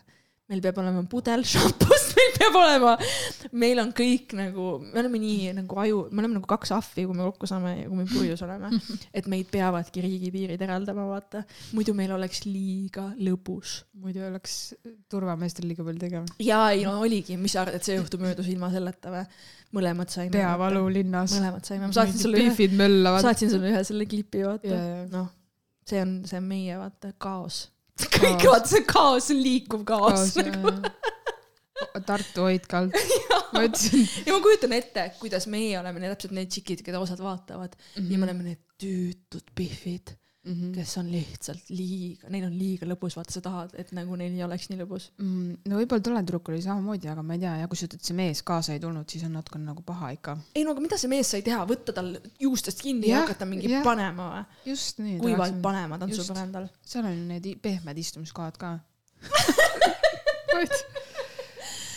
[0.49, 2.95] Meil peab olema pudel šampust, meil peab olema,
[3.63, 7.17] meil on kõik nagu, me oleme nii nagu aju, me oleme nagu kaks ahvi, kui
[7.17, 8.73] me kokku saame ja kui me purjus oleme,
[9.17, 11.45] et meid peavadki riigipiirid eraldama, vaata.
[11.77, 14.55] muidu meil oleks liiga lõbus muidu oleks
[15.11, 16.37] turvameestel liiga palju tegema.
[16.43, 19.23] ja ei no oligi, mis sa arvad, et see õhtu möödus ilma selleta või?
[19.75, 20.33] mõlemad saime.
[20.33, 21.35] peavalu linnas.
[21.37, 22.69] mõlemad saime, ma saatsin sulle ühe,
[23.25, 25.03] saatsin sulle ühe selle klipi, vaata Jaa, jaa.
[25.13, 25.27] noh,
[25.89, 27.67] see on, see on meie vaata kaos.
[28.07, 30.81] Kõik vaata see kaos, liikuv kaos, kaos.
[32.05, 32.95] Tartu hoidke alt.
[33.55, 37.21] ma ütlesin ja ma kujutan ette, kuidas meie oleme need täpselt need tšikid, keda osad
[37.23, 38.05] vaatavad mm Mhm.
[38.05, 38.11] -hmm.
[38.11, 40.11] ja me oleme need tüütud pihvid,
[40.49, 40.73] mm, -hmm.
[40.75, 44.43] kes on lihtsalt liiga, neil on liiga lõbus, vaata sa tahad, et nagu neil ei
[44.43, 45.55] oleks nii lõbus mm,.
[45.69, 48.17] no võib-olla tollel tüdrukul oli samamoodi, aga ma ei tea, ja kui sa ütled, see
[48.17, 50.37] mees kaasa ei tulnud, siis on natuke nagu paha ikka.
[50.55, 52.09] ei no aga mida see mees sai teha, võtta tal
[52.41, 53.83] juustest kinni ja, ja hakata mingi ja.
[53.85, 54.43] panema või?
[54.73, 55.19] just nii.
[55.23, 55.61] kuivalt on...
[55.65, 56.69] panema tantsupõrandal.
[56.85, 58.77] seal on need pehmed istumiskohad ka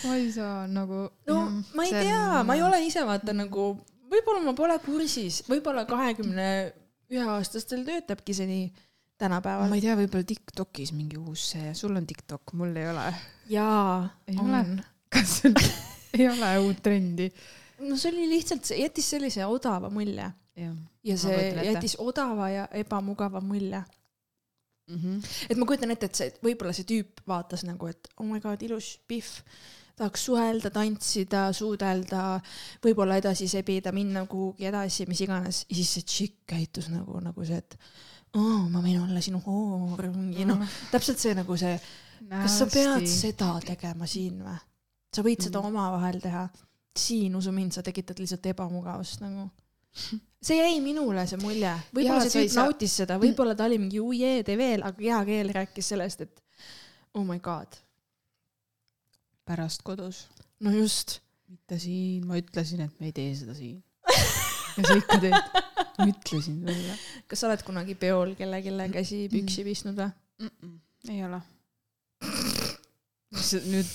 [0.03, 1.07] ma ei saa nagu.
[1.27, 1.39] no
[1.73, 3.73] ma ei tea, ma ei ole ise vaata nagu
[4.13, 6.82] võib-olla ma pole kursis, võib-olla kahekümne 20
[7.13, 8.65] üheaastastel töötabki see nii
[9.21, 9.69] tänapäeval.
[9.69, 13.07] ma ei tea, võib-olla Tiktokis mingi uus see, sul on Tiktok, mul ei ole.
[13.51, 13.97] jaa.
[14.27, 14.47] ei on.
[14.49, 14.85] ole.
[15.13, 15.57] kas sul
[16.17, 17.29] ei ole uut trendi?
[17.83, 20.29] no see oli lihtsalt, see jättis sellise odava mulje.
[21.03, 23.83] ja see jättis odava ja ebamugava mulje.
[24.91, 25.27] Mm -hmm.
[25.49, 28.61] et ma kujutan ette, et see, võib-olla see tüüp vaatas nagu, et oh my god,
[28.61, 29.39] ilus pihv
[29.99, 32.39] tahaks suhelda, tantsida, suudelda,
[32.83, 37.45] võib-olla edasi sebida, minna kuhugi edasi, mis iganes, ja siis see tšikk käitus nagu, nagu
[37.45, 37.77] see, et
[38.33, 41.75] oh, ma võin olla sinu hoor, mingi noh, täpselt see nagu see,
[42.29, 44.57] kas sa pead seda tegema siin või?
[45.13, 45.67] sa võid seda Mhm.
[45.69, 46.47] omavahel teha.
[46.97, 49.47] siin, usu mind, sa tekitad lihtsalt ebamugavust nagu.
[50.45, 51.71] see jäi minule, see mulje.
[51.93, 55.89] võib-olla see tüüp nautis seda, võib-olla ta oli mingi ujee tee veel, aga keha-keel rääkis
[55.93, 56.43] sellest, et
[57.13, 57.77] oh my god.
[59.47, 60.27] Pärast kodus.
[60.63, 61.19] no just.
[61.49, 63.81] mitte siin, ma ütlesin, et me ei tee seda siin.
[64.77, 65.59] ja sa ikka teed.
[65.99, 66.95] ma ütlesin sulle
[67.29, 70.09] kas sa oled kunagi peol kellelegi käsi püksi pistnud või?
[70.41, 70.49] mm.
[70.49, 70.79] -mm.
[71.13, 71.41] ei ole.
[73.33, 73.93] mis nüüd,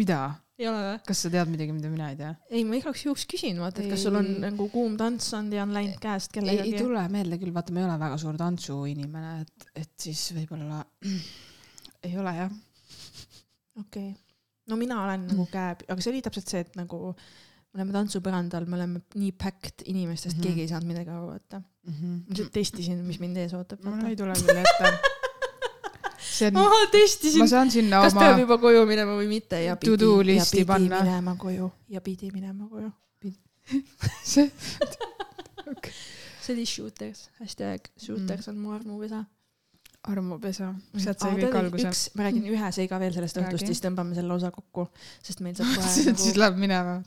[0.00, 0.20] mida?
[0.58, 0.98] ei ole või?
[1.08, 2.32] kas sa tead midagi, mida mina ei tea?
[2.50, 5.64] ei, ma igaks juhuks küsin, vaata, et kas sul on nagu kuum tants olnud ja
[5.66, 6.82] on läinud käest ei, ei kellegagi.
[6.82, 10.84] tule meelde küll, vaata, ma ei ole väga suur tantsuinimene, et, et siis võib-olla
[12.06, 12.60] ei ole jah.
[13.80, 14.23] okei okay..
[14.70, 17.00] No mina olen nagu käe, aga see oli täpselt see, et nagu
[17.74, 20.40] me oleme tantsupõrandal, me oleme nii packed inimestest mm.
[20.40, 20.46] -hmm.
[20.46, 21.60] keegi ei saanud midagi aru võtta.
[21.60, 23.82] ma lihtsalt testisin, mis mind ees ootab.
[23.84, 24.92] mul ei tule küll ette.
[26.34, 29.60] see on, ma ma testisin, saan sinna kas peab oma, juba koju minema või mitte
[29.62, 31.02] ja pidi do, ja listi panna.
[31.04, 32.90] minema koju ja pidi minema koju.
[34.32, 34.50] see,
[36.44, 39.24] see oli shooters, hashtag shooters on mu armupesa.
[40.10, 40.68] armupesa,
[41.00, 41.88] sealt sai kõik alguse.
[41.88, 44.86] üks, ma räägin ühe seiga veel sellest õhtust, siis tõmbame selle osa kokku,
[45.24, 46.98] sest meil saab kohe siis nagu läheb minema.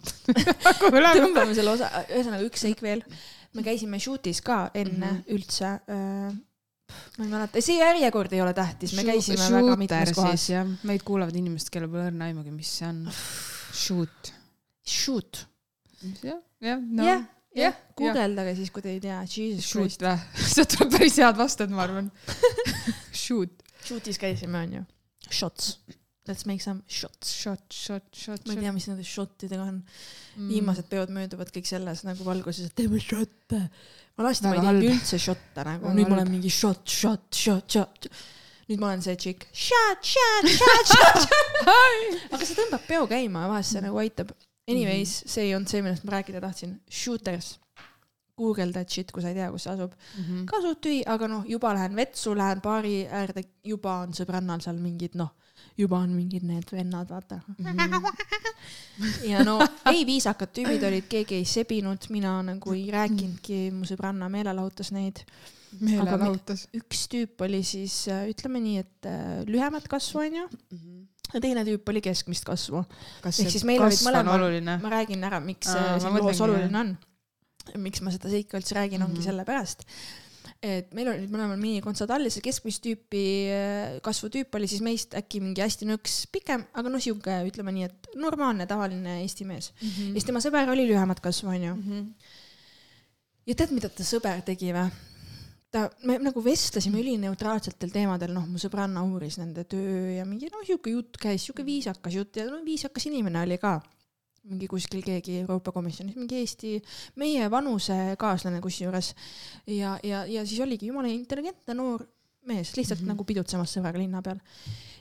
[1.21, 3.05] tõmbame selle osa, ühesõnaga üks seik veel.
[3.57, 5.21] me käisime shoot'is ka enne mm.
[5.21, 5.37] -hmm.
[5.37, 6.33] üldse äh,.
[7.17, 10.49] ma ei mäleta, see järjekord ei ole tähtis, me käisime väga mitmes kohas.
[10.83, 13.05] meid kuulavad inimesed, kellel pole õrna aimugi, mis see on.
[13.77, 14.33] Shoot.
[14.87, 15.45] Shoot,
[16.23, 17.03] jah, jah, no
[17.57, 20.17] jah, jah,, guugeldage siis, kui te ei tea, Jesus shoot või?
[20.53, 22.11] sealt tuleb päris head vastused, ma arvan.
[23.27, 24.81] Shoot, Shoot'is käisime, onju.
[25.33, 25.63] Shots,
[26.27, 27.33] let's make some shots.
[27.41, 28.63] shot, shot, shot, ma ei shot.
[28.63, 29.77] tea, mis nende shot idega on.
[30.37, 30.49] Mm.
[30.51, 33.59] viimased peod mööduvad kõik selles nagu valguses, et teeme šotte.
[34.19, 34.89] vanasti ma ei teinud halb.
[34.91, 36.35] üldse šotte nagu, nüüd ma olen halb.
[36.35, 37.99] mingi šot, šot, šot, šot.
[38.69, 39.41] nüüd ma olen see tšikk,
[42.35, 44.29] aga see tõmbab peo käima ja vahest see nagu aitab.
[44.67, 46.75] Anyways, see ei olnud see, millest ma rääkida tahtsin.
[46.91, 47.55] Shooters.
[48.37, 49.93] Google that shit, kui sa ei tea, kus see asub.
[50.19, 50.45] Mhm.
[50.49, 54.77] ka suht tühi, aga noh, juba lähen vetsu, lähen baari äärde, juba on sõbrannal seal
[54.77, 55.31] mingid noh,
[55.79, 57.39] juba on mingid need vennad, vaata.
[59.31, 59.57] ja no
[59.89, 65.23] ei viisakad tüübid olid, keegi ei sebinud, mina nagu ei rääkinudki, mu sõbranna meelelahutas neid.
[65.81, 66.67] meelelahutus.
[66.77, 70.45] üks tüüp oli siis ütleme nii, et äh, lühemat kasvu onju
[71.33, 72.83] ja teine tüüp oli keskmist kasvu.
[73.23, 74.77] kas Ehk siis meil olid oluline?
[74.81, 76.93] ma räägin ära, miks Aa, see loos oluline on.
[77.83, 79.25] miks ma seda seika üldse räägin, ongi Mhm.
[79.27, 79.83] sellepärast,
[80.63, 85.13] et meil olid mõlemal miinikontsad all ja see keskmist tüüpi äh, kasvutüüp oli siis meist
[85.19, 89.73] äkki mingi hästi nõks pikem, aga noh, sihuke ütleme nii, et normaalne tavaline Eesti mees.
[89.81, 91.75] ja siis tema sõber oli lühemat kasvu, onju.
[91.75, 92.07] Mhm.
[93.47, 94.87] ja tead, mida ta sõber tegi või?
[95.77, 100.63] ta, me nagu vestlesime ülineutraalsetel teemadel, noh, mu sõbranna uuris nende töö ja mingi noh,
[100.65, 103.77] sihuke jutt käis, sihuke viisakas jutt ja no viisakas inimene oli ka.
[104.47, 106.77] mingi kuskil keegi Euroopa Komisjonis, mingi Eesti,
[107.19, 109.13] meie vanusekaaslane kusjuures.
[109.67, 112.05] ja, ja, ja siis oligi jumala intelligentne noor
[112.47, 113.05] mees, lihtsalt mm.
[113.05, 113.15] -hmm.
[113.15, 114.39] nagu pidutsemas sõbraga linna peal.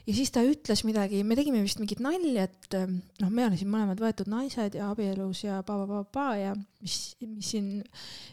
[0.07, 3.57] ja siis ta ütles midagi, me tegime vist mingit nalja, et ähm, noh, me oleme
[3.59, 7.73] siin mõlemad võetud naised ja abielus ja pa-pa-pa-pa ja mis, mis siin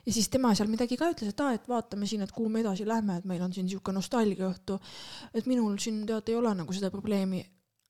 [0.07, 2.61] ja siis tema seal midagi ka ütles, et aa, et vaatame siin, et kuhu me
[2.63, 4.79] edasi lähme, et meil on siin niisugune nostalgiaõhtu.
[5.35, 7.45] et minul siin tead ei ole nagu seda probleemi,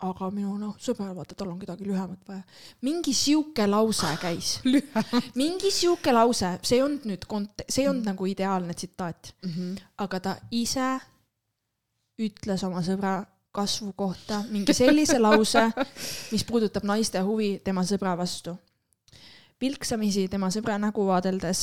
[0.05, 2.43] aga minu noh, sõber, vaata, tal on kedagi lühemat vaja.
[2.83, 4.59] mingi sihuke lause käis.
[5.41, 9.75] mingi sihuke lause, see ei olnud nüüd kont-, see ei olnud nagu ideaalne tsitaat, Mhm.
[9.99, 11.01] aga ta ise
[12.21, 13.19] ütles oma sõbra
[13.55, 15.63] kasvu kohta mingi sellise lause,
[16.35, 18.57] mis puudutab naiste huvi tema sõbra vastu.
[19.59, 21.61] pilksamisi tema sõbra nägu vaadeldes,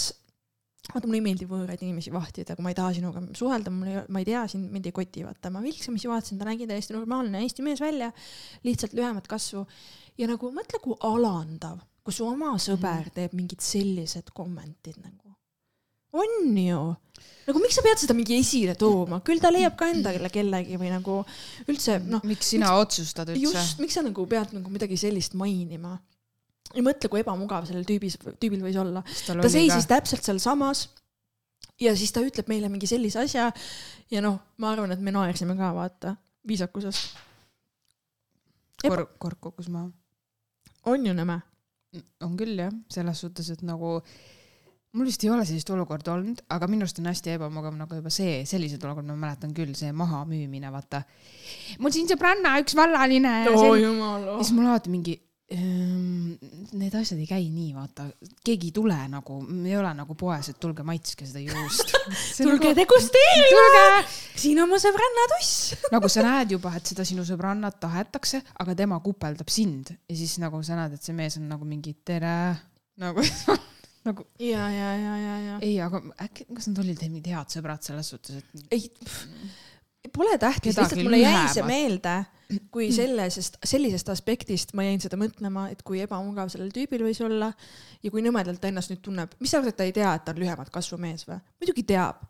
[0.93, 3.97] vaata mulle ei meeldi võõraid inimesi vahtida, kui ma ei taha sinuga suhelda, mul ei,
[4.07, 7.43] ma ei tea sind, mind ei koti, vaata, ma vilksamisi vaatasin, ta nägi täiesti normaalne
[7.43, 8.09] Eesti mees välja,
[8.63, 9.65] lihtsalt lühemat kasvu
[10.17, 15.30] ja nagu mõtle, kui alandav, kui su oma sõber teeb mingid sellised kommentid nagu.
[16.11, 16.79] On ju,
[17.47, 20.91] nagu miks sa pead seda mingi esile tooma, küll ta leiab ka endale kellegi või
[20.93, 21.19] nagu
[21.71, 23.43] üldse noh, miks sina otsustad üldse?
[23.47, 25.97] just, miks sa nagu pead nagu midagi sellist mainima.
[26.75, 29.03] ja mõtle, kui ebamugav sellel tüübis, tüübil võis olla.
[29.03, 30.89] ta seisis täpselt sealsamas
[31.81, 33.49] ja siis ta ütleb meile mingi sellise asja
[34.11, 36.15] ja noh, ma arvan, et me naersime ka, vaata,
[36.47, 37.15] viisakusest.
[38.83, 39.89] kor-, kork kukkus maha.
[40.91, 41.39] on ju nõme?
[42.23, 43.97] on küll jah, selles suhtes, et nagu
[44.97, 48.11] mul vist ei ole sellist olukorda olnud, aga minu arust on hästi ebamugav nagu juba
[48.13, 51.03] see, sellised olukorrad, ma mäletan küll, see mahamüümine, vaata.
[51.79, 54.39] mul siin sõbranna üks vallaline ja oo jumal ja.
[54.41, 55.15] siis mul alati mingi,
[55.51, 58.05] need asjad ei käi nii, vaata,
[58.45, 61.91] keegi ei tule nagu, ei ole nagu poes, et tulge maitske seda juust.
[62.37, 63.83] tulge degusteerima, tulge,
[64.43, 65.73] siin on mu sõbranna tuss.
[65.95, 70.37] nagu sa näed juba, et seda sinu sõbrannat tahetakse, aga tema kupeldab sind ja siis
[70.43, 72.37] nagu sa näed, et see mees on nagu mingi tere,
[73.01, 73.23] nagu,
[74.07, 75.57] nagu ja, ja, ja, ja, ja.
[75.61, 78.87] ei, aga äkki, kas nad olid mingid head sõbrad selles suhtes, et ei,
[80.13, 82.15] pole tähtis, lihtsalt mulle jäi see meelde,
[82.73, 87.51] kui sellisest, sellisest aspektist ma jäin seda mõtlema, et kui ebamugav sellel tüübil võis olla
[88.01, 89.37] ja kui nõmedalt ta ennast nüüd tunneb.
[89.39, 91.37] mis sa arvad, et ta ei tea, et ta on lühemat kasvu mees või?
[91.61, 92.25] muidugi teab.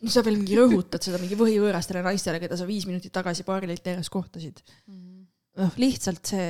[0.00, 3.92] no sa veel mingi rõhutad seda mingi võhivõõrastele naistele, keda sa viis minutit tagasi baarilt
[3.92, 4.64] järjest kohtasid.
[5.60, 6.46] noh, lihtsalt see,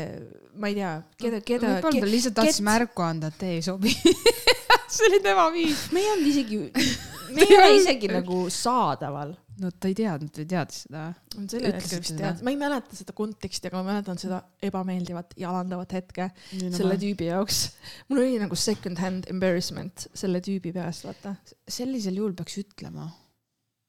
[0.61, 0.93] ma ei tea,
[1.23, 3.95] keda, keda, võib-olla ta lihtsalt tahtis ket- märku anda, et ei sobi.
[4.97, 5.89] see oli tema viis.
[5.95, 6.63] me ei olnud isegi,
[7.35, 11.03] me ei ole isegi nagu saadaval no ta ei teadnud või teadis seda?
[11.37, 12.21] sellel hetkel vist seda?
[12.23, 16.97] tead, ma ei mäleta seda konteksti, aga ma mäletan seda ebameeldivat ja alandavat hetke selle
[17.01, 17.63] tüübi jaoks.
[18.11, 21.37] mul oli nagu second hand embarrassment selle tüübi pärast, vaata.
[21.79, 23.09] sellisel juhul peaks ütlema.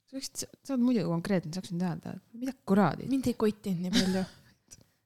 [0.07, 3.09] sa võiksid, sa oled muidu konkreetne, sa võiksid öelda, et mida kuradi.
[3.11, 4.25] mind ei kotinud nii palju.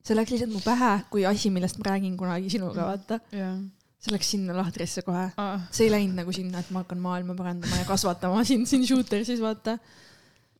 [0.03, 3.19] see läks lihtsalt mu pähe kui asi, millest ma räägin kunagi sinuga, vaata.
[3.31, 3.57] jah.
[4.01, 5.27] see läks sinna lahtrisse kohe.
[5.37, 5.67] Ah.
[5.71, 9.39] see ei läinud nagu sinna, et ma hakkan maailma parandama ja kasvatama siin, siin shooter'is,
[9.41, 9.77] vaata.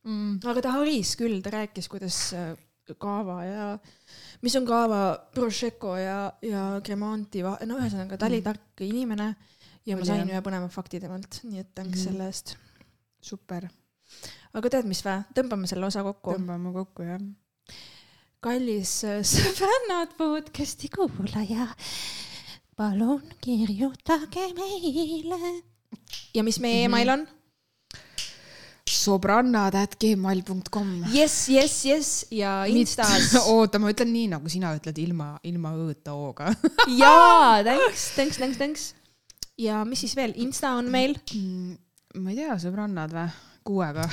[0.04, 0.40] Mm.
[0.50, 2.52] aga ta haris küll, ta rääkis, kuidas äh,
[2.98, 3.66] kaava ja,
[4.42, 5.02] mis on kaava,
[5.34, 8.46] prosecco ja, ja Cremonti, no ühesõnaga ta oli Mm.
[8.48, 9.28] tark inimene
[9.86, 12.04] ja ma sain ühe põneva fakti temalt, nii et thanks Mhm.
[12.08, 12.56] selle eest.
[13.22, 13.68] super,
[14.54, 16.34] aga tead, mis vä, tõmbame selle osa kokku.
[16.34, 17.20] tõmbame kokku jah.
[18.42, 21.68] Kallis äh, sõbrannad podcast'i kuulaja,
[22.76, 25.38] palun kirjutage meile.
[26.34, 26.90] ja mis meie Mhm.
[26.90, 27.26] email on?
[28.92, 30.90] sobrannad at gmail.com.
[31.14, 33.32] jess, jess, jess ja Instas.
[33.54, 36.52] oota, ma ütlen nii, nagu sina ütled, ilma, ilma õ-ta O-ga.
[37.00, 38.84] jaa, thanks, thanks, thanks, thanks.
[39.58, 41.16] ja mis siis veel, Insta on meil.
[42.18, 43.28] ma ei tea, sõbrannad või?
[43.66, 44.06] kuuega.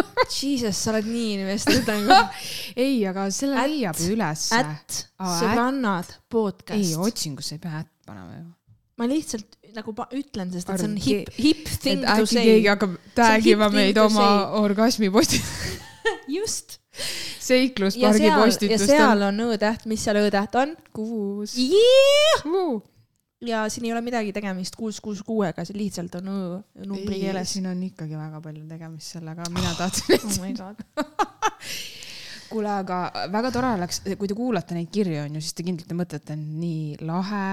[0.38, 2.16] Jesus, sa oled nii invested nagu.
[2.84, 4.58] ei, aga selle At- leiab ju ülesse.
[4.58, 6.98] ätt, Aa, sõbrannad, ei, podcast.
[7.06, 8.44] otsingusse ei pea ätt panema ju.
[9.00, 12.68] ma lihtsalt nagu ütlen, sest et see on hip, hip thing to say keegi.
[12.68, 14.28] hakkab tagima hip meid oma
[14.60, 15.40] orgasmiposti-,
[16.36, 16.78] just.
[17.42, 18.96] seikluspargi seal, ja postitustel.
[19.00, 20.76] seal on õ-täht, mis seal õ-täht on?
[20.92, 21.56] kuus.
[21.56, 22.82] Yeah!
[23.46, 26.30] Ja siin ei ole midagi tegemist kuus, kuus, kuuega, see lihtsalt on
[26.86, 27.56] numbri keeles.
[27.56, 31.06] siin on ikkagi väga palju tegemist sellega, mina tahtsin oh
[32.52, 36.36] kuule, aga väga tore oleks, kui te kuulate neid kirju, onju, siis te kindlasti mõtlete,
[36.36, 37.46] nii lahe,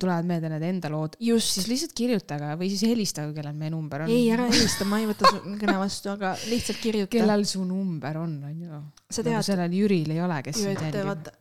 [0.00, 4.06] tulevad meelde need enda lood, just siis, lihtsalt kirjutage või siis helistage, kellel meie number
[4.06, 4.12] on.
[4.12, 7.12] ei ära helista, ma ei võta su kõne vastu, aga lihtsalt kirjuta.
[7.18, 8.82] kellel su number on, onju.
[9.08, 11.08] sa nagu tead sellel Jüril ei ole, kes sind jälgib.
[11.12, 11.36] vaata,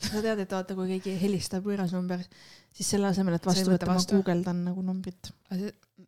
[0.00, 2.22] sa tead, et vaata, kui keegi helistab võõras number,
[2.72, 5.32] siis selle asemel, et vastu võtta, ma guugeldan nagu numbrit.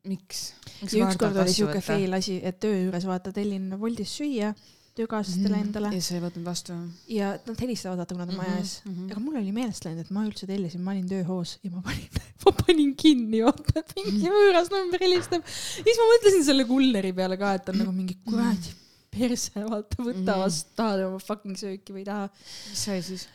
[0.09, 0.53] miks?
[0.91, 4.55] ja ükskord oli siuke fail asi, et töö juures vaata tellin Woldis süüa
[4.97, 6.75] töökaaslastele endale ja sa ei võtnud vastu.
[7.09, 8.73] ja nad helistavad, vaata, kui nad on maja ees.
[9.09, 12.21] aga mul oli meelest läinud, et ma üldse tellisin, ma olin tööhoos ja ma panin,
[12.45, 15.47] ma panin kinni, vaata, et mingi võõras number helistab.
[15.49, 18.75] siis ma mõtlesin selle kulleri peale ka, et on nagu mingi kuradi
[19.13, 20.43] perse, vaata, võta Mhm.
[20.45, 22.29] vastu, tahad oma fucking sööki või ei taha.
[22.73, 23.29] mis sai siis?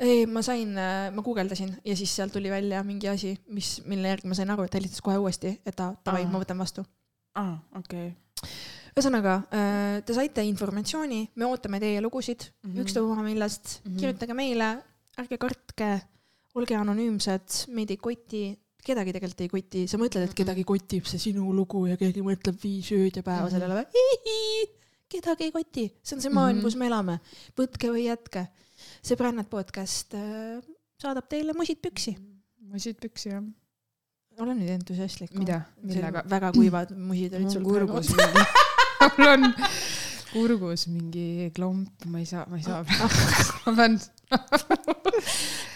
[0.00, 0.72] ei, ma sain,
[1.12, 4.64] ma guugeldasin ja siis sealt tuli välja mingi asi, mis, mille järgi ma sain aru,
[4.64, 6.84] et ta helistas kohe uuesti, et ta, davai, ma võtan vastu.
[7.34, 8.08] aa, okei.
[8.96, 9.34] ühesõnaga,
[10.06, 12.70] te saite informatsiooni, me ootame teie lugusid mm.
[12.72, 12.80] -hmm.
[12.86, 13.90] ükstapuha millest mm.
[13.90, 14.00] -hmm.
[14.00, 14.70] kirjutage meile,
[15.20, 15.92] ärge kartke,
[16.54, 18.42] olge anonüümsed, meid ei koti,
[18.84, 20.36] kedagi tegelikult ei koti, sa mõtled, et Mhm.
[20.36, 23.50] kedagi kotib see sinu lugu ja keegi mõtleb viis ööd ja päeva Mhm.
[23.52, 23.86] sellele või?
[25.12, 26.60] kedagi ei koti, see on see maailm mm.
[26.60, 26.64] -hmm.
[26.64, 27.20] kus me elame.
[27.56, 28.48] võtke või jätke.
[29.02, 30.62] Sõbrannad podcast äh,
[31.02, 32.14] saadab teile musid püksi.
[32.70, 33.42] musid püksi jah.
[34.40, 35.34] ole nüüd entusiastlik.
[35.38, 35.62] Mida?
[35.82, 36.22] Millega?
[36.30, 38.14] väga kuivad musid olid sul kurgus
[39.18, 39.50] mul on
[40.32, 42.80] kurgus mingi klomp, ma ei saa, ma ei saa.
[43.66, 44.00] ma pean,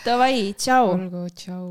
[0.06, 0.94] Davai, tšau.
[0.94, 1.70] olgu, tšau